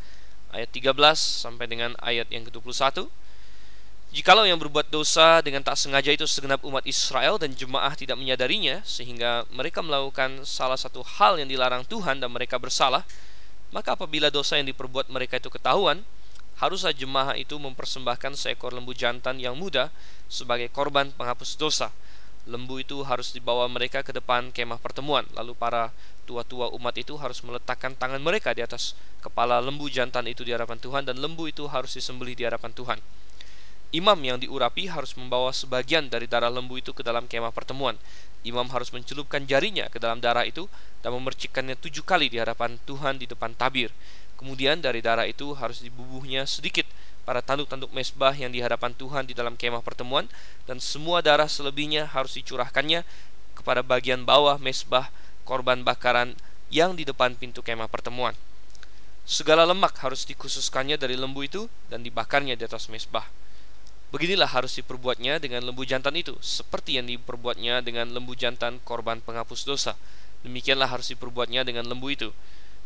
[0.53, 3.09] Ayat 13 sampai dengan ayat yang ke-21.
[4.13, 8.85] Jikalau yang berbuat dosa dengan tak sengaja itu segenap umat Israel dan jemaah tidak menyadarinya
[8.85, 13.09] sehingga mereka melakukan salah satu hal yang dilarang Tuhan dan mereka bersalah,
[13.73, 16.05] maka apabila dosa yang diperbuat mereka itu ketahuan,
[16.63, 19.91] haruslah jemaah itu mempersembahkan seekor lembu jantan yang muda
[20.31, 21.91] sebagai korban penghapus dosa.
[22.47, 25.91] Lembu itu harus dibawa mereka ke depan kemah pertemuan, lalu para
[26.23, 30.79] tua-tua umat itu harus meletakkan tangan mereka di atas kepala lembu jantan itu di hadapan
[30.79, 32.99] Tuhan dan lembu itu harus disembelih di hadapan Tuhan.
[33.93, 38.01] Imam yang diurapi harus membawa sebagian dari darah lembu itu ke dalam kemah pertemuan.
[38.43, 40.67] Imam harus mencelupkan jarinya ke dalam darah itu
[41.05, 43.93] dan memercikkannya tujuh kali di hadapan Tuhan di depan tabir.
[44.43, 46.83] Kemudian dari darah itu harus dibubuhnya sedikit
[47.23, 50.27] pada tanduk-tanduk mesbah yang di hadapan Tuhan di dalam kemah pertemuan
[50.67, 53.07] dan semua darah selebihnya harus dicurahkannya
[53.55, 55.15] kepada bagian bawah mesbah
[55.47, 56.35] korban bakaran
[56.75, 58.35] yang di depan pintu kemah pertemuan.
[59.23, 63.31] Segala lemak harus dikhususkannya dari lembu itu dan dibakarnya di atas mesbah.
[64.11, 69.63] Beginilah harus diperbuatnya dengan lembu jantan itu, seperti yang diperbuatnya dengan lembu jantan korban penghapus
[69.63, 69.95] dosa.
[70.43, 72.35] Demikianlah harus diperbuatnya dengan lembu itu.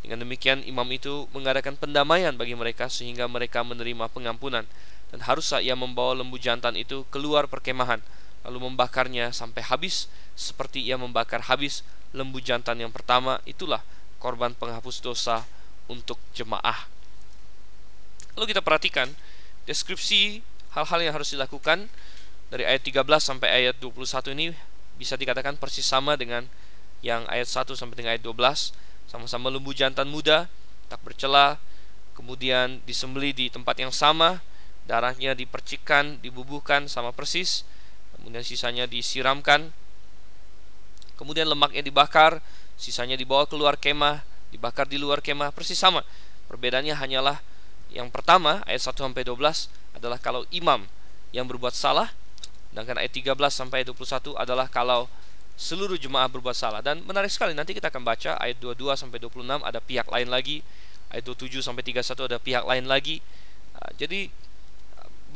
[0.04, 4.66] Dengan demikian imam itu mengadakan pendamaian bagi mereka sehingga mereka menerima pengampunan.
[5.10, 8.02] Dan haruslah ia membawa lembu jantan itu keluar perkemahan
[8.46, 10.06] lalu membakarnya sampai habis.
[10.36, 11.82] Seperti ia membakar habis
[12.14, 13.82] lembu jantan yang pertama itulah
[14.22, 15.42] korban penghapus dosa
[15.90, 16.86] untuk jemaah.
[18.38, 19.10] Lalu kita perhatikan
[19.64, 20.44] deskripsi
[20.76, 21.90] hal-hal yang harus dilakukan.
[22.46, 24.54] Dari ayat 13 sampai ayat 21 ini
[24.94, 26.46] bisa dikatakan persis sama dengan
[27.02, 30.50] yang ayat 1 sampai dengan ayat 12 sama-sama lembu jantan muda
[30.86, 31.58] tak bercela
[32.16, 34.40] kemudian disembeli di tempat yang sama,
[34.88, 37.68] darahnya dipercikkan, dibubuhkan sama persis,
[38.16, 39.70] kemudian sisanya disiramkan,
[41.20, 42.40] kemudian lemaknya dibakar,
[42.80, 46.00] sisanya dibawa keluar kemah, dibakar di luar kemah, persis sama.
[46.48, 47.44] Perbedaannya hanyalah
[47.92, 49.68] yang pertama ayat 1 sampai 12
[50.00, 50.88] adalah kalau imam
[51.36, 52.16] yang berbuat salah,
[52.72, 55.12] sedangkan ayat 13 sampai 21 adalah kalau
[55.56, 56.84] seluruh jemaah berbuat salah.
[56.84, 60.60] Dan menarik sekali nanti kita akan baca ayat 22 sampai 26 ada pihak lain lagi,
[61.10, 63.24] ayat 27 sampai 31 ada pihak lain lagi.
[63.76, 64.28] Ah, jadi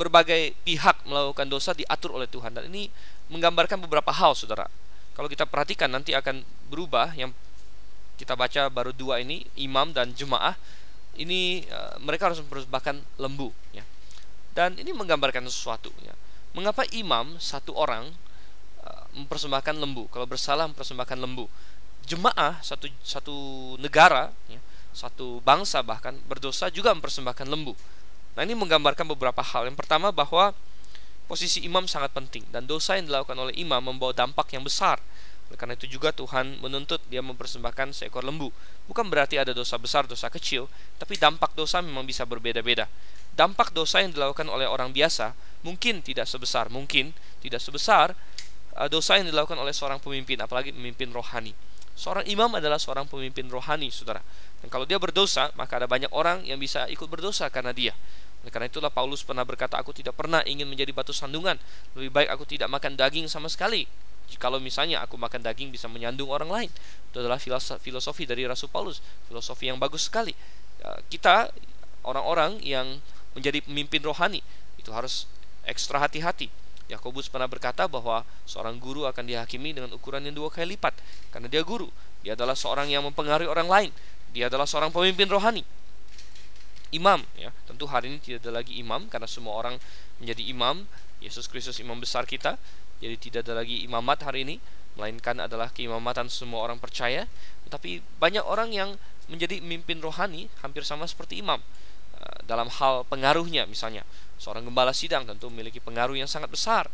[0.01, 2.89] berbagai pihak melakukan dosa diatur oleh Tuhan dan ini
[3.29, 4.65] menggambarkan beberapa hal Saudara.
[5.13, 7.35] Kalau kita perhatikan nanti akan berubah yang
[8.17, 10.57] kita baca baru dua ini imam dan jemaah
[11.19, 13.85] ini uh, mereka harus mempersembahkan lembu ya.
[14.57, 16.17] Dan ini menggambarkan sesuatu ya.
[16.57, 18.11] Mengapa imam satu orang
[19.15, 20.07] mempersembahkan lembu?
[20.09, 21.47] Kalau bersalah mempersembahkan lembu.
[22.07, 23.35] Jemaah satu satu
[23.77, 24.57] negara ya,
[24.91, 27.77] satu bangsa bahkan berdosa juga mempersembahkan lembu.
[28.33, 29.69] Nah, ini menggambarkan beberapa hal.
[29.69, 30.55] Yang pertama bahwa
[31.29, 34.99] posisi imam sangat penting dan dosa yang dilakukan oleh imam membawa dampak yang besar
[35.51, 38.55] oleh karena itu juga Tuhan menuntut dia mempersembahkan seekor lembu.
[38.87, 42.87] Bukan berarti ada dosa besar, dosa kecil, tapi dampak dosa memang bisa berbeda-beda.
[43.35, 45.35] Dampak dosa yang dilakukan oleh orang biasa
[45.67, 47.11] mungkin tidak sebesar, mungkin
[47.43, 48.15] tidak sebesar
[48.87, 51.51] dosa yang dilakukan oleh seorang pemimpin, apalagi pemimpin rohani.
[51.91, 54.23] Seorang imam adalah seorang pemimpin rohani, saudara.
[54.63, 57.93] Dan kalau dia berdosa, maka ada banyak orang yang bisa ikut berdosa karena dia.
[58.41, 61.59] Oleh karena itulah Paulus pernah berkata, aku tidak pernah ingin menjadi batu sandungan.
[61.93, 63.85] Lebih baik aku tidak makan daging sama sekali
[64.39, 66.71] kalau misalnya aku makan daging bisa menyandung orang lain
[67.11, 67.41] itu adalah
[67.81, 70.31] filosofi dari Rasul Paulus filosofi yang bagus sekali
[70.79, 71.51] ya, kita
[72.07, 73.01] orang-orang yang
[73.35, 74.39] menjadi pemimpin rohani
[74.79, 75.27] itu harus
[75.67, 76.47] ekstra hati-hati
[76.91, 80.91] Yakobus pernah berkata bahwa seorang guru akan dihakimi dengan ukuran yang dua kali lipat
[81.31, 81.87] karena dia guru.
[82.21, 83.91] Dia adalah seorang yang mempengaruhi orang lain.
[84.35, 85.63] Dia adalah seorang pemimpin rohani.
[86.91, 87.55] Imam ya.
[87.63, 89.79] Tentu hari ini tidak ada lagi imam karena semua orang
[90.19, 90.83] menjadi imam.
[91.21, 92.57] Yesus Kristus imam besar kita
[93.01, 94.55] jadi tidak ada lagi imamat hari ini,
[94.93, 97.25] melainkan adalah keimamatan semua orang percaya.
[97.65, 98.89] Tetapi banyak orang yang
[99.25, 101.57] menjadi mimpin rohani hampir sama seperti imam
[102.51, 104.03] dalam hal pengaruhnya misalnya
[104.35, 106.91] seorang gembala sidang tentu memiliki pengaruh yang sangat besar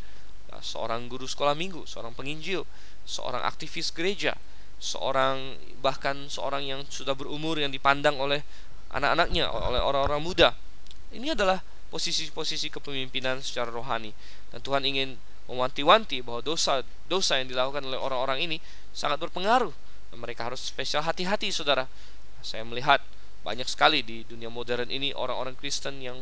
[0.54, 2.62] eh, seorang guru sekolah minggu seorang penginjil
[3.10, 4.38] seorang aktivis gereja
[4.78, 8.46] seorang bahkan seorang yang sudah berumur yang dipandang oleh
[8.94, 10.54] anak-anaknya oleh orang-orang muda
[11.10, 14.14] ini adalah posisi-posisi kepemimpinan secara rohani
[14.54, 15.18] dan Tuhan ingin
[15.48, 18.58] mewanti-wanti bahwa dosa-dosa yang dilakukan oleh orang-orang ini
[18.92, 19.72] sangat berpengaruh.
[20.12, 21.88] Dan mereka harus spesial hati-hati, saudara.
[22.44, 23.00] Saya melihat
[23.48, 26.20] banyak sekali di dunia modern ini orang-orang Kristen yang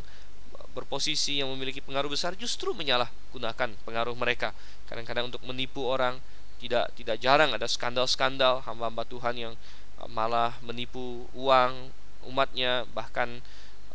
[0.77, 4.53] berposisi yang memiliki pengaruh besar justru menyalahgunakan pengaruh mereka.
[4.85, 6.21] Kadang-kadang untuk menipu orang,
[6.61, 9.53] tidak tidak jarang ada skandal-skandal hamba-hamba Tuhan yang
[9.97, 11.89] uh, malah menipu uang
[12.29, 13.41] umatnya bahkan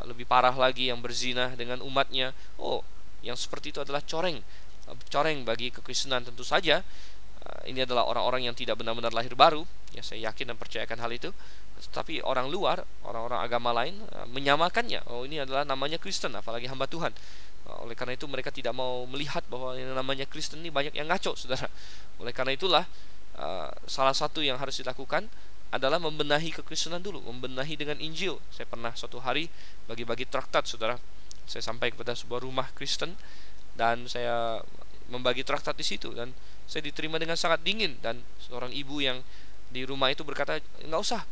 [0.02, 2.34] uh, lebih parah lagi yang berzina dengan umatnya.
[2.58, 2.82] Oh,
[3.22, 4.42] yang seperti itu adalah coreng
[5.06, 6.82] coreng bagi kekristenan tentu saja
[7.68, 9.62] ini adalah orang-orang yang tidak benar-benar lahir baru
[9.94, 11.30] ya saya yakin dan percayakan hal itu
[11.80, 15.00] tetapi orang luar orang-orang agama lain uh, menyamakannya.
[15.08, 17.12] Oh ini adalah namanya Kristen apalagi hamba Tuhan.
[17.66, 21.08] Uh, oleh karena itu mereka tidak mau melihat bahwa yang namanya Kristen ini banyak yang
[21.08, 21.66] ngaco saudara.
[22.20, 22.84] Oleh karena itulah
[23.88, 25.24] salah satu yang harus dilakukan
[25.72, 28.36] adalah membenahi kekristenan dulu membenahi dengan Injil.
[28.52, 29.48] Saya pernah suatu hari
[29.88, 31.00] bagi-bagi traktat saudara.
[31.48, 33.16] Saya sampai kepada sebuah rumah Kristen
[33.80, 34.60] dan saya
[35.08, 36.36] membagi traktat di situ dan
[36.70, 39.24] saya diterima dengan sangat dingin dan seorang ibu yang
[39.70, 41.22] di rumah itu berkata nggak usah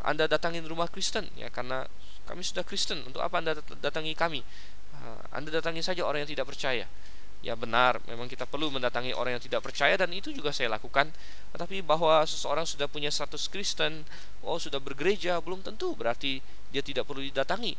[0.00, 1.84] anda datangin rumah Kristen ya karena
[2.28, 3.04] kami sudah Kristen.
[3.08, 4.40] Untuk apa anda datangi kami?
[4.96, 6.84] Uh, anda datangi saja orang yang tidak percaya.
[7.38, 11.08] Ya benar memang kita perlu mendatangi orang yang tidak percaya dan itu juga saya lakukan.
[11.56, 14.04] Tetapi bahwa seseorang sudah punya status Kristen
[14.44, 17.76] oh sudah bergereja belum tentu berarti dia tidak perlu didatangi.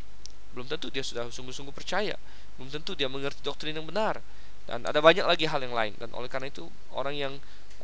[0.53, 2.17] Belum tentu dia sudah sungguh-sungguh percaya.
[2.57, 4.17] Belum tentu dia mengerti doktrin yang benar.
[4.65, 5.93] Dan ada banyak lagi hal yang lain.
[5.97, 7.33] Dan oleh karena itu orang yang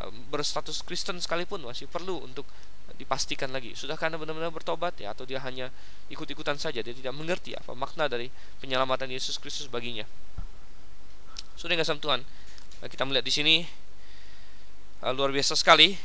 [0.01, 2.47] uh, berstatus Kristen sekalipun masih perlu untuk
[2.95, 3.73] dipastikan lagi.
[3.73, 4.95] Sudahkah anda benar-benar bertobat?
[5.01, 5.73] Ya atau dia hanya
[6.07, 6.85] ikut-ikutan saja?
[6.85, 8.29] Dia tidak mengerti apa makna dari
[8.61, 10.05] penyelamatan Yesus Kristus baginya.
[11.57, 12.21] Sudah nggak sama Tuhan?
[12.83, 13.55] Nah, kita melihat di sini
[15.01, 15.97] uh, luar biasa sekali.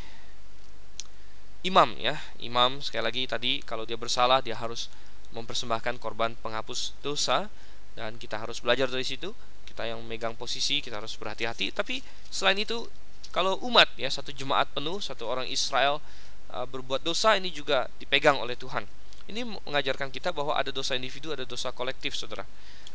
[1.60, 2.16] Imam ya.
[2.40, 4.88] Imam sekali lagi tadi kalau dia bersalah dia harus
[5.36, 7.52] mempersembahkan korban penghapus dosa.
[7.94, 9.36] Dan kita harus belajar dari situ.
[9.68, 11.70] Kita yang megang posisi kita harus berhati-hati.
[11.70, 12.00] Tapi
[12.32, 12.88] selain itu
[13.30, 16.02] kalau umat ya satu jemaat penuh satu orang Israel
[16.50, 18.84] berbuat dosa ini juga dipegang oleh Tuhan.
[19.30, 22.42] Ini mengajarkan kita bahwa ada dosa individu ada dosa kolektif saudara.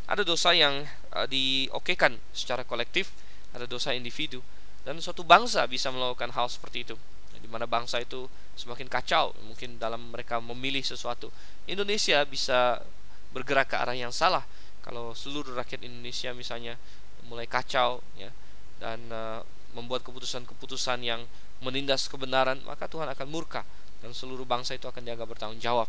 [0.05, 0.83] Ada dosa yang
[1.15, 3.15] uh, diokekan secara kolektif
[3.55, 4.43] ada dosa individu.
[4.83, 6.95] Dan suatu bangsa bisa melakukan hal seperti itu.
[7.39, 8.27] Di mana bangsa itu
[8.59, 11.31] semakin kacau mungkin dalam mereka memilih sesuatu.
[11.65, 12.83] Indonesia bisa
[13.31, 14.43] bergerak ke arah yang salah.
[14.83, 16.77] Kalau seluruh rakyat Indonesia misalnya
[17.25, 18.29] mulai kacau ya
[18.77, 19.41] dan uh,
[19.73, 21.25] membuat keputusan-keputusan yang
[21.63, 23.63] menindas kebenaran maka Tuhan akan murka
[24.03, 25.87] dan seluruh bangsa itu akan dianggap bertanggung jawab.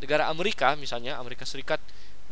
[0.00, 1.80] Negara Amerika misalnya Amerika Serikat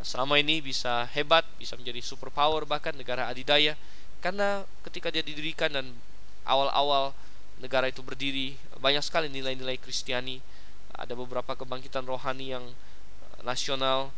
[0.04, 3.72] selama ini bisa hebat bisa menjadi superpower bahkan negara adidaya
[4.20, 5.96] karena ketika dia didirikan dan
[6.44, 7.16] awal-awal
[7.60, 10.44] negara itu berdiri banyak sekali nilai-nilai Kristiani
[10.92, 14.12] ada beberapa kebangkitan rohani yang eh, nasional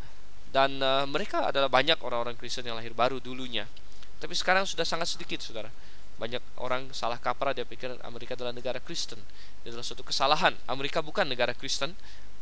[0.51, 3.69] dan uh, mereka adalah banyak orang-orang Kristen yang lahir baru dulunya.
[4.17, 5.69] Tapi sekarang sudah sangat sedikit saudara
[6.17, 9.21] banyak orang salah kaprah dia pikir Amerika adalah negara Kristen.
[9.63, 10.57] Itu adalah suatu kesalahan.
[10.65, 11.93] Amerika bukan negara Kristen.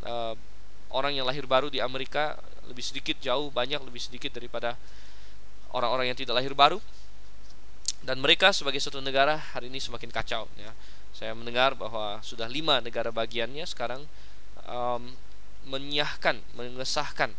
[0.07, 0.39] Uh,
[0.95, 2.39] orang yang lahir baru di Amerika
[2.71, 4.79] lebih sedikit jauh banyak lebih sedikit daripada
[5.75, 6.79] orang-orang yang tidak lahir baru.
[8.05, 10.71] Dan mereka sebagai suatu negara hari ini semakin kacau ya.
[11.11, 14.07] Saya mendengar bahwa sudah lima negara bagiannya sekarang
[14.71, 15.15] um,
[15.65, 17.33] menyahkan mengesahkan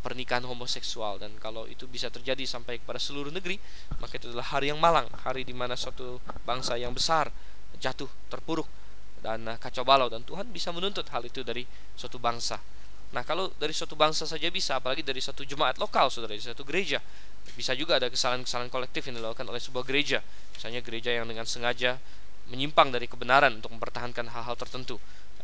[0.00, 3.60] pernikahan homoseksual dan kalau itu bisa terjadi sampai kepada seluruh negeri
[4.00, 7.28] maka itu adalah hari yang malang hari di mana suatu bangsa yang besar
[7.76, 8.64] jatuh terpuruk
[9.24, 11.64] dan uh, kacau balau dan Tuhan bisa menuntut hal itu dari
[11.96, 12.60] suatu bangsa.
[13.16, 16.66] Nah, kalau dari suatu bangsa saja bisa, apalagi dari satu jemaat lokal, saudara, dari satu
[16.66, 16.98] gereja,
[17.56, 20.20] bisa juga ada kesalahan-kesalahan kolektif yang dilakukan oleh sebuah gereja.
[20.52, 21.96] Misalnya gereja yang dengan sengaja
[22.52, 25.00] menyimpang dari kebenaran untuk mempertahankan hal-hal tertentu.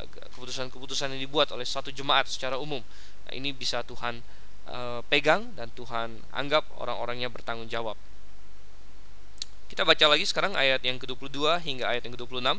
[0.08, 2.80] Keputusan-keputusan yang dibuat oleh satu jemaat secara umum.
[3.26, 4.24] Nah, ini bisa Tuhan
[4.70, 7.98] uh, pegang dan Tuhan anggap orang-orangnya bertanggung jawab.
[9.70, 12.58] Kita baca lagi sekarang ayat yang ke-22 hingga ayat yang ke-26.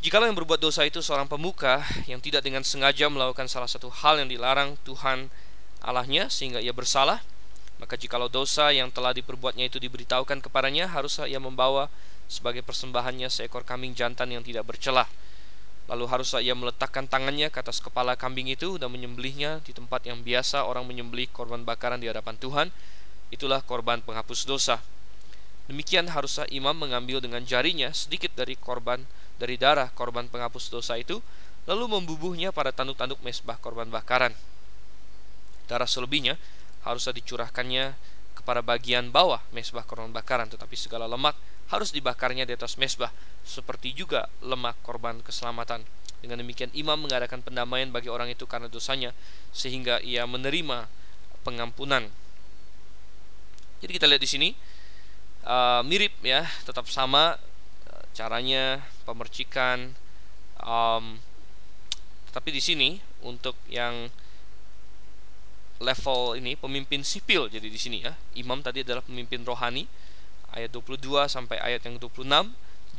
[0.00, 4.16] Jikalau yang berbuat dosa itu seorang pemuka yang tidak dengan sengaja melakukan salah satu hal
[4.20, 5.28] yang dilarang Tuhan
[5.80, 7.24] Allahnya sehingga ia bersalah,
[7.80, 11.88] maka jikalau dosa yang telah diperbuatnya itu diberitahukan kepadanya, haruslah ia membawa
[12.28, 15.08] sebagai persembahannya seekor kambing jantan yang tidak bercelah.
[15.90, 20.22] Lalu haruslah ia meletakkan tangannya ke atas kepala kambing itu dan menyembelihnya di tempat yang
[20.22, 22.70] biasa orang menyembelih korban bakaran di hadapan Tuhan.
[23.34, 24.78] Itulah korban penghapus dosa.
[25.66, 29.02] Demikian haruslah imam mengambil dengan jarinya sedikit dari korban
[29.42, 31.18] dari darah korban penghapus dosa itu,
[31.66, 34.30] lalu membubuhnya pada tanduk-tanduk mesbah korban bakaran.
[35.66, 36.38] Darah selebihnya
[36.86, 37.98] haruslah dicurahkannya
[38.40, 41.36] kepada bagian bawah mesbah korban bakaran, tetapi segala lemak
[41.68, 43.12] harus dibakarnya di atas mesbah,
[43.44, 45.84] seperti juga lemak korban keselamatan.
[46.20, 49.12] Dengan demikian imam mengadakan pendamaian bagi orang itu karena dosanya,
[49.52, 50.88] sehingga ia menerima
[51.44, 52.08] pengampunan.
[53.80, 54.48] Jadi kita lihat di sini
[55.48, 57.40] uh, mirip ya, tetap sama
[58.12, 59.94] caranya pemercikan
[60.60, 61.22] um,
[62.30, 62.90] tetapi di sini
[63.26, 64.06] untuk yang
[65.80, 69.88] level ini pemimpin sipil jadi di sini ya imam tadi adalah pemimpin rohani
[70.52, 72.28] ayat 22 sampai ayat yang 26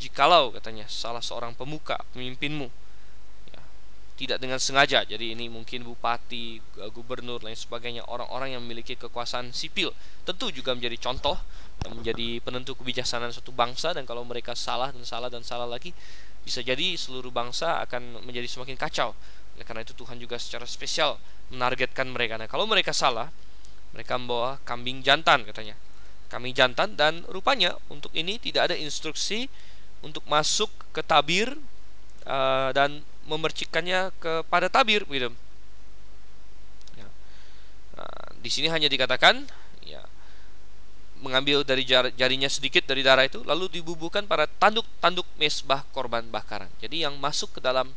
[0.01, 2.81] jikalau katanya salah seorang pemuka pemimpinmu
[4.21, 5.01] tidak dengan sengaja.
[5.01, 6.61] Jadi ini mungkin bupati,
[6.93, 9.89] gubernur lain sebagainya orang-orang yang memiliki kekuasaan sipil
[10.21, 11.41] tentu juga menjadi contoh
[11.89, 15.89] menjadi penentu kebijaksanaan suatu bangsa dan kalau mereka salah dan salah dan salah lagi
[16.45, 19.17] bisa jadi seluruh bangsa akan menjadi semakin kacau.
[19.61, 21.21] Oleh karena itu Tuhan juga secara spesial
[21.53, 22.33] menargetkan mereka.
[22.33, 23.29] Nah, kalau mereka salah,
[23.93, 25.77] mereka membawa kambing jantan katanya.
[26.33, 29.53] Kambing jantan dan rupanya untuk ini tidak ada instruksi
[30.01, 31.53] untuk masuk ke tabir
[32.25, 35.29] uh, dan memercikannya kepada tabir gitu.
[36.97, 37.05] Ya.
[38.01, 39.45] Nah, di sini hanya dikatakan
[39.85, 40.01] ya
[41.21, 46.73] mengambil dari jar, jarinya sedikit dari darah itu lalu dibubuhkan pada tanduk-tanduk mesbah korban bakaran.
[46.81, 47.93] Jadi yang masuk ke dalam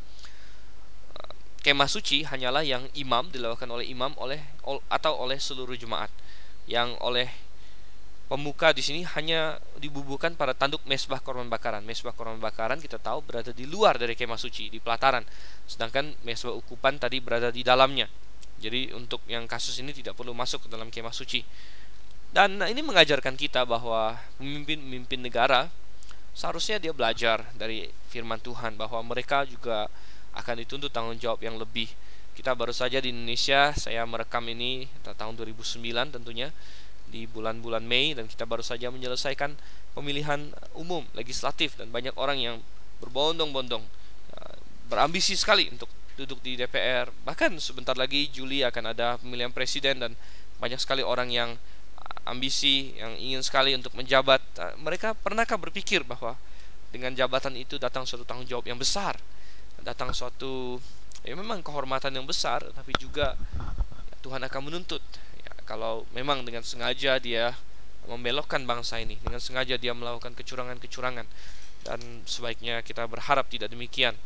[1.65, 4.37] kemah suci hanyalah yang imam dilakukan oleh imam oleh
[4.85, 6.13] atau oleh seluruh jemaat.
[6.69, 7.27] Yang oleh
[8.29, 11.81] pemuka di sini hanya dibubuhkan pada tanduk mesbah korban bakaran.
[11.81, 15.25] Mesbah korban bakaran kita tahu berada di luar dari kemah suci, di pelataran.
[15.65, 18.05] Sedangkan mesbah ukupan tadi berada di dalamnya.
[18.61, 21.41] Jadi untuk yang kasus ini tidak perlu masuk ke dalam kemah suci.
[22.29, 25.73] Dan ini mengajarkan kita bahwa pemimpin-pemimpin negara
[26.37, 29.89] seharusnya dia belajar dari firman Tuhan bahwa mereka juga
[30.35, 31.87] akan dituntut tanggung jawab yang lebih.
[32.35, 36.51] Kita baru saja di Indonesia, saya merekam ini tahun 2009 tentunya
[37.07, 39.55] di bulan-bulan Mei dan kita baru saja menyelesaikan
[39.95, 42.55] pemilihan umum legislatif dan banyak orang yang
[42.99, 43.87] berbondong-bondong
[44.35, 44.55] uh,
[44.91, 45.87] berambisi sekali untuk
[46.19, 50.11] duduk di DPR bahkan sebentar lagi Juli akan ada pemilihan presiden dan
[50.59, 51.55] banyak sekali orang yang
[52.25, 54.41] ambisi yang ingin sekali untuk menjabat.
[54.81, 56.35] Mereka pernahkah berpikir bahwa
[56.89, 59.19] dengan jabatan itu datang suatu tanggung jawab yang besar
[59.85, 60.81] datang suatu
[61.21, 65.01] ya memang kehormatan yang besar tapi juga ya, Tuhan akan menuntut
[65.65, 67.53] kalau memang dengan sengaja dia
[68.05, 71.25] membelokkan bangsa ini dengan sengaja dia melakukan kecurangan-kecurangan
[71.85, 74.17] dan sebaiknya kita berharap tidak demikian.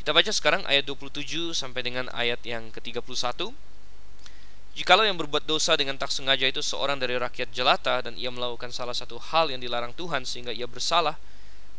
[0.00, 3.52] Kita baca sekarang ayat 27 sampai dengan ayat yang ke-31.
[4.72, 8.72] Jikalau yang berbuat dosa dengan tak sengaja itu seorang dari rakyat jelata dan ia melakukan
[8.72, 11.20] salah satu hal yang dilarang Tuhan sehingga ia bersalah,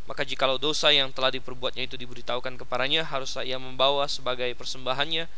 [0.09, 5.29] maka jikalau dosa yang telah diperbuatnya itu diberitahukan kepadanya, haruslah ia membawa sebagai persembahannya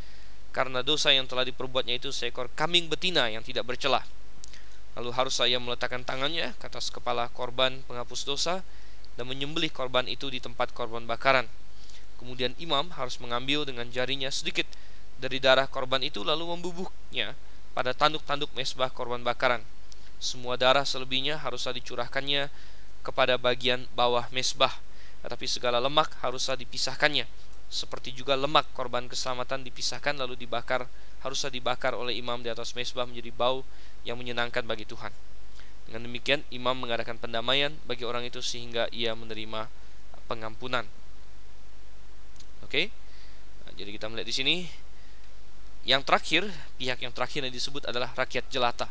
[0.54, 4.06] karena dosa yang telah diperbuatnya itu seekor kambing betina yang tidak bercelah.
[4.94, 8.62] Lalu haruslah ia meletakkan tangannya ke atas kepala korban penghapus dosa
[9.18, 11.50] dan menyembelih korban itu di tempat korban bakaran.
[12.22, 14.70] Kemudian imam harus mengambil dengan jarinya sedikit
[15.18, 17.34] dari darah korban itu lalu membubuhnya
[17.74, 19.66] pada tanduk-tanduk mesbah korban bakaran.
[20.22, 22.48] Semua darah selebihnya haruslah dicurahkannya
[23.04, 24.80] kepada bagian bawah mesbah,
[25.22, 27.28] tetapi segala lemak haruslah dipisahkannya.
[27.68, 30.88] Seperti juga lemak korban keselamatan dipisahkan lalu dibakar,
[31.22, 33.68] haruslah dibakar oleh imam di atas mesbah menjadi bau
[34.08, 35.12] yang menyenangkan bagi Tuhan.
[35.88, 39.68] Dengan demikian, imam mengadakan pendamaian bagi orang itu sehingga ia menerima
[40.32, 40.88] pengampunan.
[42.64, 42.88] Oke.
[43.68, 44.56] Nah, jadi kita melihat di sini
[45.84, 46.48] yang terakhir,
[46.80, 48.88] pihak yang terakhir yang disebut adalah rakyat jelata,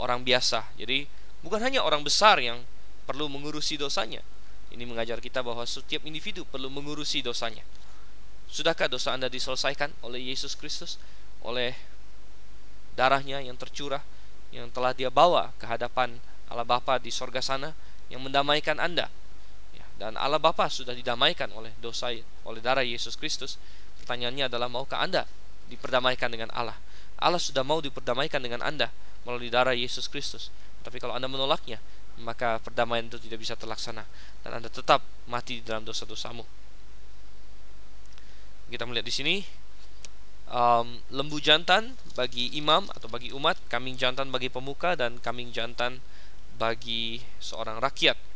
[0.00, 0.64] orang biasa.
[0.80, 1.04] Jadi
[1.44, 2.64] bukan hanya orang besar yang
[3.10, 4.22] perlu mengurusi dosanya.
[4.70, 7.66] Ini mengajar kita bahwa setiap individu perlu mengurusi dosanya.
[8.46, 11.02] Sudahkah dosa Anda diselesaikan oleh Yesus Kristus?
[11.42, 11.74] Oleh
[12.94, 14.06] darahnya yang tercurah
[14.54, 17.74] yang telah dia bawa ke hadapan Allah Bapa di sorga sana
[18.06, 19.10] yang mendamaikan Anda
[20.00, 22.08] dan Allah Bapa sudah didamaikan oleh dosa
[22.48, 23.60] oleh darah Yesus Kristus.
[24.00, 25.28] Pertanyaannya adalah maukah Anda
[25.68, 26.80] diperdamaikan dengan Allah?
[27.20, 28.88] Allah sudah mau diperdamaikan dengan Anda
[29.28, 30.48] melalui darah Yesus Kristus.
[30.80, 31.84] Tapi kalau Anda menolaknya,
[32.18, 34.02] maka perdamaian itu tidak bisa terlaksana
[34.42, 36.42] dan Anda tetap mati di dalam dosa-dosamu.
[38.70, 39.36] Kita melihat di sini
[40.50, 45.98] um, lembu jantan bagi imam atau bagi umat, kambing jantan bagi pemuka dan kambing jantan
[46.58, 48.30] bagi seorang rakyat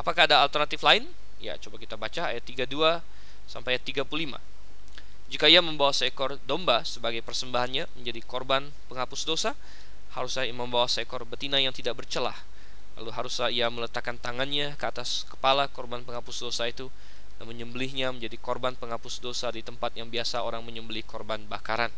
[0.00, 1.12] Apakah ada alternatif lain?
[1.44, 3.04] Ya, coba kita baca ayat 32
[3.44, 4.08] sampai ayat 35.
[5.28, 9.52] Jika ia membawa seekor domba sebagai persembahannya menjadi korban penghapus dosa,
[10.16, 12.32] haruslah ia membawa seekor betina yang tidak bercelah.
[13.00, 16.92] Lalu haruslah ia meletakkan tangannya ke atas kepala korban penghapus dosa itu
[17.40, 21.88] dan menyembelihnya menjadi korban penghapus dosa di tempat yang biasa orang menyembelih korban bakaran.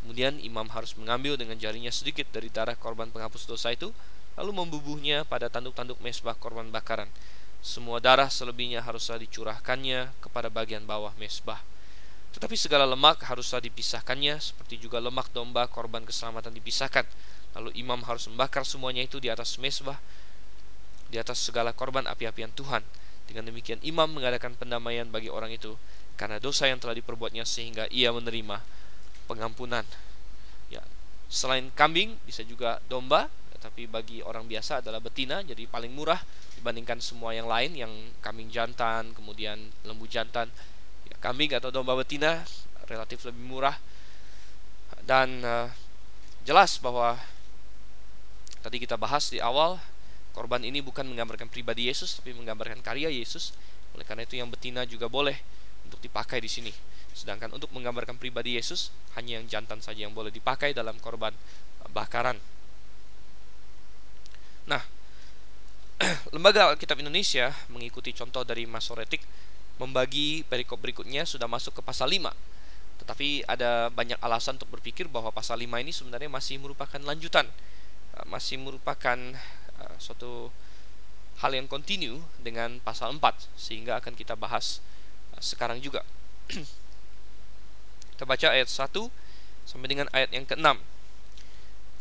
[0.00, 3.92] Kemudian imam harus mengambil dengan jarinya sedikit dari darah korban penghapus dosa itu
[4.40, 7.12] lalu membubuhnya pada tanduk-tanduk mesbah korban bakaran.
[7.60, 11.60] Semua darah selebihnya haruslah dicurahkannya kepada bagian bawah mesbah.
[12.36, 17.08] Tetapi segala lemak haruslah dipisahkannya, seperti juga lemak domba korban keselamatan dipisahkan.
[17.56, 19.96] Lalu imam harus membakar semuanya itu di atas mesbah,
[21.08, 22.84] di atas segala korban api-apian Tuhan.
[23.26, 25.74] Dengan demikian imam mengadakan pendamaian bagi orang itu
[26.20, 28.60] karena dosa yang telah diperbuatnya sehingga ia menerima
[29.26, 29.82] pengampunan.
[30.68, 30.84] Ya,
[31.32, 33.32] selain kambing bisa juga domba
[33.66, 36.22] tapi bagi orang biasa adalah betina jadi paling murah
[36.54, 37.90] dibandingkan semua yang lain yang
[38.22, 40.46] kambing jantan kemudian lembu jantan
[41.10, 42.46] ya, kambing atau domba betina
[42.86, 43.74] relatif lebih murah
[45.02, 45.66] dan uh,
[46.46, 47.18] jelas bahwa
[48.66, 49.78] tadi kita bahas di awal
[50.34, 53.54] korban ini bukan menggambarkan pribadi Yesus tapi menggambarkan karya Yesus.
[53.94, 55.38] Oleh karena itu yang betina juga boleh
[55.86, 56.74] untuk dipakai di sini.
[57.14, 61.32] Sedangkan untuk menggambarkan pribadi Yesus hanya yang jantan saja yang boleh dipakai dalam korban
[61.94, 62.36] bakaran.
[64.66, 64.82] Nah,
[66.34, 69.24] Lembaga Alkitab Indonesia mengikuti contoh dari Masoretik
[69.80, 72.28] membagi perikop berikutnya sudah masuk ke pasal 5.
[73.00, 77.52] Tetapi ada banyak alasan untuk berpikir bahwa pasal 5 ini sebenarnya masih merupakan lanjutan, eh,
[78.24, 79.18] masih merupakan
[79.82, 80.48] uh, suatu
[81.44, 83.20] hal yang kontinu dengan pasal 4
[83.60, 84.80] sehingga akan kita bahas
[85.36, 86.00] uh, sekarang juga.
[88.16, 88.88] kita baca ayat 1
[89.68, 90.80] sampai dengan ayat yang ke-6.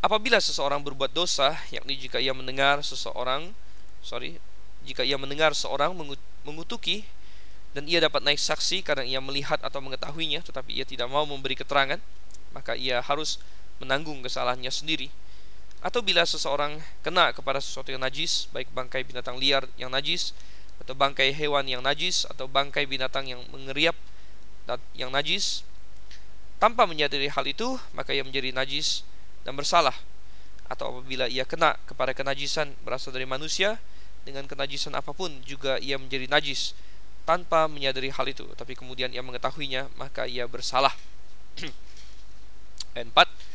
[0.05, 3.57] Apabila seseorang berbuat dosa, yakni jika ia mendengar seseorang,
[4.05, 4.37] sorry,
[4.85, 5.97] jika ia mendengar seorang
[6.45, 7.09] mengutuki
[7.73, 11.57] dan ia dapat naik saksi karena ia melihat atau mengetahuinya, tetapi ia tidak mau memberi
[11.57, 11.97] keterangan,
[12.53, 13.41] maka ia harus
[13.81, 15.11] menanggung kesalahannya sendiri.
[15.85, 20.33] Atau bila seseorang kena kepada sesuatu yang najis, baik bangkai binatang liar yang najis,
[20.81, 23.93] atau bangkai hewan yang najis, atau bangkai binatang yang mengeriap
[24.97, 25.61] yang najis,
[26.57, 29.05] tanpa menyadari hal itu, maka ia menjadi najis
[29.45, 29.93] dan bersalah.
[30.65, 33.77] Atau apabila ia kena kepada kenajisan berasal dari manusia
[34.25, 36.73] dengan kenajisan apa pun juga ia menjadi najis
[37.29, 38.49] tanpa menyadari hal itu.
[38.57, 40.97] Tapi kemudian ia mengetahuinya maka ia bersalah.
[42.97, 43.54] Ayat 4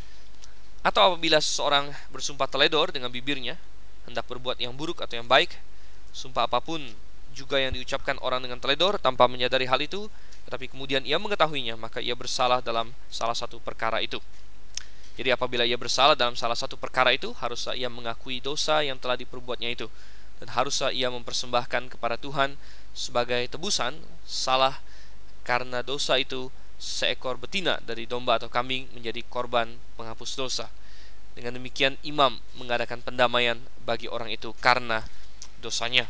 [0.80, 3.60] atau apabila seseorang bersumpah teledor dengan bibirnya
[4.08, 5.60] hendak berbuat yang buruk atau yang baik
[6.10, 6.80] sumpah apa pun
[7.36, 10.08] juga yang diucapkan orang dengan teledor tanpa menyadari hal itu
[10.48, 14.18] tetapi kemudian ia mengetahuinya maka ia bersalah dalam salah satu perkara itu
[15.20, 19.20] jadi apabila ia bersalah dalam salah satu perkara itu, haruslah ia mengakui dosa yang telah
[19.20, 19.92] diperbuatnya itu.
[20.40, 22.56] dan haruslah ia mempersembahkan kepada Tuhan
[22.96, 24.80] sebagai tebusan salah
[25.44, 26.48] karena dosa itu
[26.80, 30.66] seekor betina dari domba atau kambing menjadi korban penghapus dosa.
[31.36, 35.04] Dengan demikian imam mengadakan pendamaian bagi orang itu karena
[35.60, 36.08] dosanya.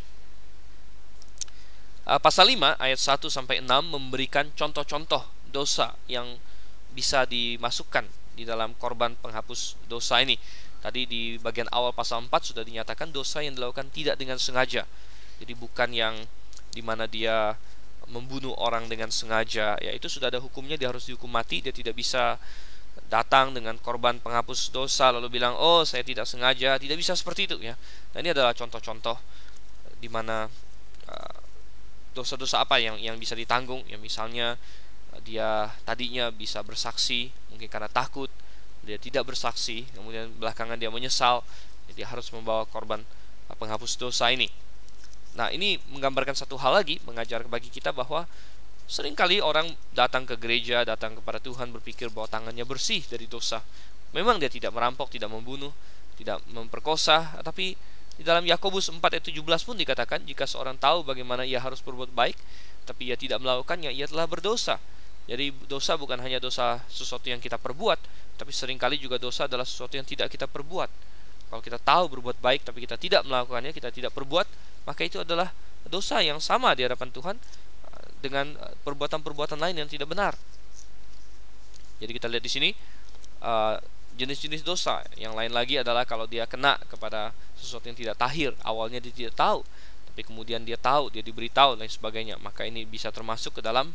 [2.07, 6.39] Uh, pasal 5 ayat 1 sampai 6 memberikan contoh-contoh dosa yang
[6.95, 8.07] bisa dimasukkan
[8.39, 10.39] di dalam korban penghapus dosa ini.
[10.81, 14.89] Tadi di bagian awal pasal 4 sudah dinyatakan dosa yang dilakukan tidak dengan sengaja.
[15.43, 16.15] Jadi bukan yang
[16.73, 17.59] di mana dia
[18.11, 21.95] membunuh orang dengan sengaja, ya itu sudah ada hukumnya dia harus dihukum mati, dia tidak
[21.95, 22.37] bisa
[23.11, 27.57] datang dengan korban penghapus dosa lalu bilang, "Oh, saya tidak sengaja." Tidak bisa seperti itu
[27.63, 27.75] ya.
[28.15, 29.19] Nah, ini adalah contoh-contoh
[30.01, 30.49] di mana
[31.07, 31.39] uh,
[32.17, 34.57] dosa-dosa apa yang yang bisa ditanggung ya misalnya
[35.13, 38.33] uh, dia tadinya bisa bersaksi mungkin karena takut
[38.81, 41.45] dia tidak bersaksi kemudian belakangan dia menyesal
[41.93, 43.05] dia harus membawa korban
[43.61, 44.49] penghapus dosa ini
[45.39, 48.27] nah ini menggambarkan satu hal lagi mengajar bagi kita bahwa
[48.91, 53.63] sering kali orang datang ke gereja datang kepada Tuhan berpikir bahwa tangannya bersih dari dosa
[54.11, 55.71] memang dia tidak merampok tidak membunuh
[56.19, 57.79] tidak memperkosa tapi
[58.19, 62.11] di dalam Yakobus 4 ayat 17 pun dikatakan jika seorang tahu bagaimana ia harus berbuat
[62.11, 62.37] baik
[62.85, 64.83] tapi ia tidak melakukannya ia telah berdosa
[65.31, 68.03] jadi dosa bukan hanya dosa sesuatu yang kita perbuat
[68.41, 70.89] tapi sering kali juga dosa adalah sesuatu yang tidak kita perbuat.
[71.53, 74.49] Kalau kita tahu berbuat baik tapi kita tidak melakukannya, kita tidak perbuat,
[74.85, 75.53] maka itu adalah
[75.89, 80.37] dosa yang sama di hadapan Tuhan uh, dengan uh, perbuatan-perbuatan lain yang tidak benar.
[82.01, 82.71] Jadi kita lihat di sini
[83.45, 83.77] uh,
[84.17, 85.05] jenis-jenis dosa.
[85.17, 89.37] Yang lain lagi adalah kalau dia kena kepada sesuatu yang tidak tahir, awalnya dia tidak
[89.37, 89.65] tahu,
[90.13, 93.93] tapi kemudian dia tahu, dia diberitahu dan sebagainya, maka ini bisa termasuk ke dalam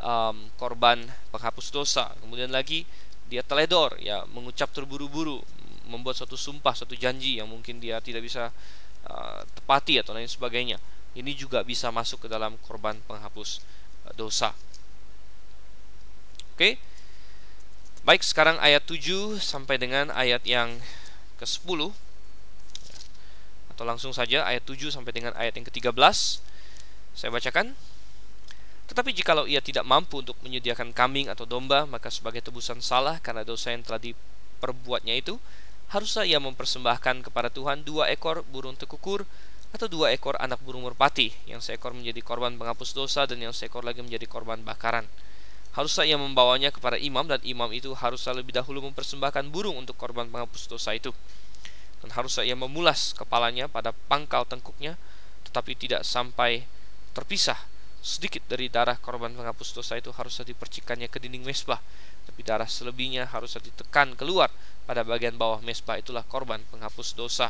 [0.00, 2.12] um, korban penghapus dosa.
[2.20, 2.84] Kemudian lagi
[3.28, 5.40] dia teledor ya mengucap terburu-buru
[5.88, 8.52] membuat suatu sumpah suatu janji yang mungkin dia tidak bisa
[9.08, 10.80] uh, tepati atau lain sebagainya
[11.14, 13.62] ini juga bisa masuk ke dalam korban penghapus
[14.08, 14.52] uh, dosa.
[16.54, 16.78] Oke?
[18.04, 20.76] Baik sekarang ayat 7 sampai dengan ayat yang
[21.40, 21.88] ke-10
[23.74, 25.96] atau langsung saja ayat 7 sampai dengan ayat yang ke-13
[27.16, 27.72] saya bacakan.
[28.84, 33.40] Tetapi jikalau ia tidak mampu untuk menyediakan kambing atau domba, maka sebagai tebusan salah karena
[33.40, 35.40] dosa yang telah diperbuatnya itu,
[35.92, 39.28] haruslah ia mempersembahkan kepada Tuhan dua ekor burung tekukur
[39.74, 43.82] atau dua ekor anak burung merpati, yang seekor menjadi korban penghapus dosa dan yang seekor
[43.82, 45.10] lagi menjadi korban bakaran.
[45.74, 50.30] Haruslah ia membawanya kepada imam dan imam itu haruslah lebih dahulu mempersembahkan burung untuk korban
[50.30, 51.10] penghapus dosa itu.
[51.98, 54.94] Dan haruslah ia memulas kepalanya pada pangkal tengkuknya,
[55.50, 56.70] tetapi tidak sampai
[57.10, 57.73] terpisah
[58.04, 61.80] sedikit dari darah korban penghapus dosa itu haruslah dipercikannya ke dinding mesbah.
[62.28, 64.52] Tapi darah selebihnya haruslah ditekan keluar
[64.84, 65.96] pada bagian bawah mesbah.
[65.96, 67.48] Itulah korban penghapus dosa.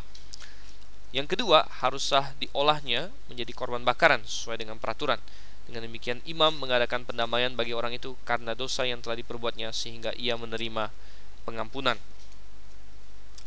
[1.11, 5.19] Yang kedua haruslah diolahnya menjadi korban bakaran sesuai dengan peraturan.
[5.67, 10.39] Dengan demikian imam mengadakan pendamaian bagi orang itu karena dosa yang telah diperbuatnya sehingga ia
[10.39, 10.95] menerima
[11.43, 11.99] pengampunan.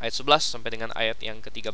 [0.03, 1.71] Ayat 11 sampai dengan ayat yang ke-13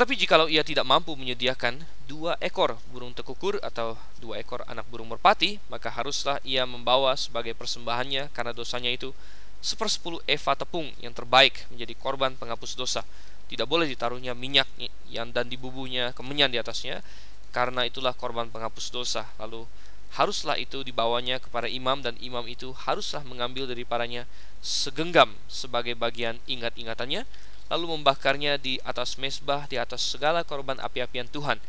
[0.00, 1.76] tetapi jikalau ia tidak mampu menyediakan
[2.08, 7.52] dua ekor burung tekukur atau dua ekor anak burung merpati, maka haruslah ia membawa sebagai
[7.52, 9.12] persembahannya karena dosanya itu
[9.60, 13.04] sepersepuluh eva tepung yang terbaik menjadi korban penghapus dosa.
[13.52, 14.64] Tidak boleh ditaruhnya minyak
[15.12, 17.04] yang dan dibubuhnya kemenyan di atasnya,
[17.52, 19.28] karena itulah korban penghapus dosa.
[19.36, 19.68] Lalu
[20.16, 24.24] haruslah itu dibawanya kepada imam dan imam itu haruslah mengambil daripadanya
[24.64, 27.28] segenggam sebagai bagian ingat-ingatannya
[27.70, 31.62] lalu membakarnya di atas mesbah di atas segala korban api-apian Tuhan.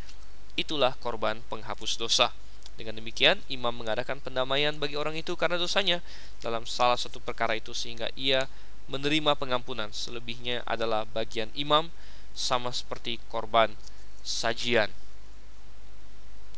[0.58, 2.34] Itulah korban penghapus dosa.
[2.76, 6.02] Dengan demikian, imam mengadakan pendamaian bagi orang itu karena dosanya
[6.41, 8.49] dalam salah satu perkara itu sehingga ia
[8.89, 9.93] menerima pengampunan.
[9.93, 11.93] Selebihnya adalah bagian imam
[12.34, 13.78] sama seperti korban
[14.26, 14.89] sajian.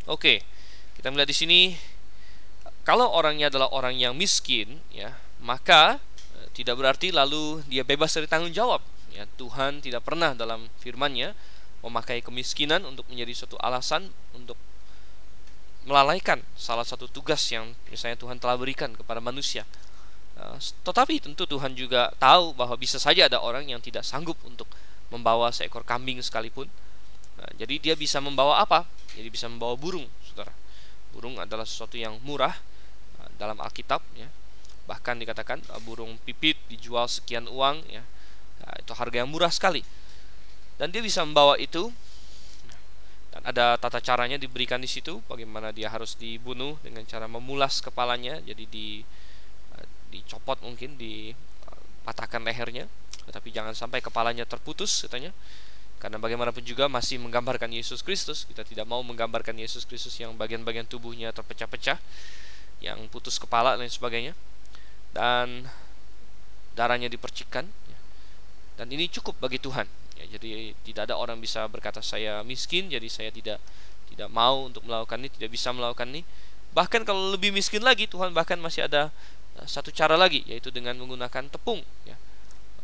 [0.07, 0.47] Oke,
[0.95, 1.59] kita melihat di sini
[2.87, 5.99] kalau orangnya adalah orang yang miskin, ya, maka
[6.39, 11.37] eh, tidak berarti lalu dia bebas dari tanggung jawab Ya, Tuhan tidak pernah dalam firman-Nya
[11.85, 14.57] memakai kemiskinan untuk menjadi suatu alasan untuk
[15.83, 19.67] melalaikan salah satu tugas yang misalnya Tuhan telah berikan kepada manusia.
[20.33, 24.65] Uh, tetapi tentu Tuhan juga tahu bahwa bisa saja ada orang yang tidak sanggup untuk
[25.13, 26.71] membawa seekor kambing sekalipun.
[27.37, 28.87] Nah, jadi dia bisa membawa apa?
[29.13, 30.55] Jadi bisa membawa burung, saudara.
[31.13, 32.55] Burung adalah sesuatu yang murah
[33.21, 34.31] uh, dalam Alkitab, ya.
[34.89, 38.01] Bahkan dikatakan uh, burung pipit dijual sekian uang, ya.
[38.63, 39.83] Nah, itu harga yang murah sekali.
[40.79, 41.91] Dan dia bisa membawa itu
[43.33, 48.37] dan ada tata caranya diberikan di situ bagaimana dia harus dibunuh dengan cara memulas kepalanya
[48.45, 49.01] jadi di
[49.73, 52.85] eh, dicopot mungkin dipatahkan lehernya
[53.25, 55.33] tetapi jangan sampai kepalanya terputus katanya
[56.03, 58.43] Karena bagaimanapun juga masih menggambarkan Yesus Kristus.
[58.43, 61.95] Kita tidak mau menggambarkan Yesus Kristus yang bagian-bagian tubuhnya terpecah-pecah,
[62.83, 64.35] yang putus kepala dan sebagainya.
[65.15, 65.71] Dan
[66.75, 67.71] darahnya dipercikkan.
[68.79, 69.85] Dan ini cukup bagi Tuhan.
[70.17, 73.61] Ya, jadi tidak ada orang bisa berkata saya miskin, jadi saya tidak
[74.09, 76.21] tidak mau untuk melakukan ini, tidak bisa melakukan ini.
[76.73, 79.13] Bahkan kalau lebih miskin lagi, Tuhan bahkan masih ada
[79.57, 81.81] eh, satu cara lagi, yaitu dengan menggunakan tepung.
[82.05, 82.17] Ya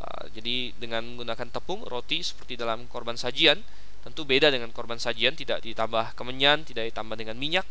[0.00, 3.60] Ah, jadi dengan menggunakan tepung roti seperti dalam korban sajian
[4.00, 7.68] tentu beda dengan korban sajian tidak ditambah kemenyan tidak ditambah dengan minyak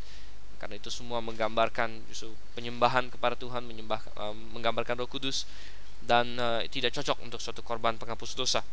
[0.61, 5.49] karena itu semua menggambarkan justru penyembahan kepada Tuhan menyembah uh, menggambarkan Roh Kudus
[6.09, 8.65] dan uh, tidak cocok untuk suatu korban penghapus dosa.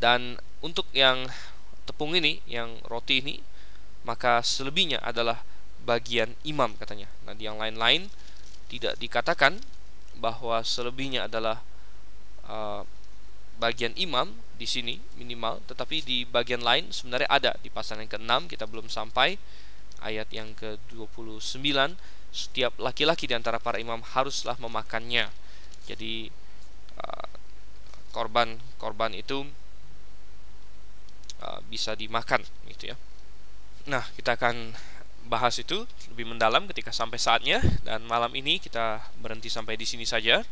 [0.00, 1.28] Dan untuk yang
[1.84, 3.44] tepung ini yang roti ini
[4.08, 5.44] maka selebihnya adalah
[5.84, 7.12] bagian imam katanya.
[7.28, 8.08] Nah di yang lain-lain
[8.72, 9.60] tidak dikatakan
[10.16, 11.60] bahwa selebihnya adalah
[12.48, 12.88] uh,
[13.60, 17.52] bagian imam di sini minimal, tetapi di bagian lain sebenarnya ada.
[17.60, 19.36] Di pasal yang ke-6 kita belum sampai
[20.00, 21.68] ayat yang ke-29
[22.30, 25.30] setiap laki-laki di antara para imam haruslah memakannya.
[25.90, 26.30] Jadi
[28.10, 29.46] korban-korban uh, itu
[31.42, 32.96] uh, bisa dimakan gitu ya.
[33.88, 34.74] Nah, kita akan
[35.30, 40.04] bahas itu lebih mendalam ketika sampai saatnya dan malam ini kita berhenti sampai di sini
[40.04, 40.42] saja.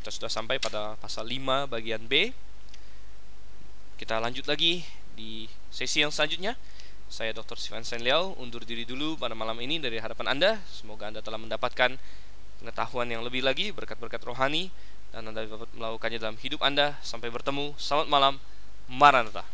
[0.00, 2.30] Kita sudah sampai pada pasal 5 bagian B.
[3.96, 4.84] Kita lanjut lagi
[5.16, 6.54] di sesi yang selanjutnya.
[7.14, 7.54] Saya Dr.
[7.54, 10.58] Sivan Senliao undur diri dulu pada malam ini dari hadapan Anda.
[10.66, 11.94] Semoga Anda telah mendapatkan
[12.58, 14.74] pengetahuan yang lebih lagi berkat-berkat rohani
[15.14, 16.98] dan Anda dapat melakukannya dalam hidup Anda.
[17.06, 17.78] Sampai bertemu.
[17.78, 18.34] Selamat malam.
[18.90, 19.46] Maranatha.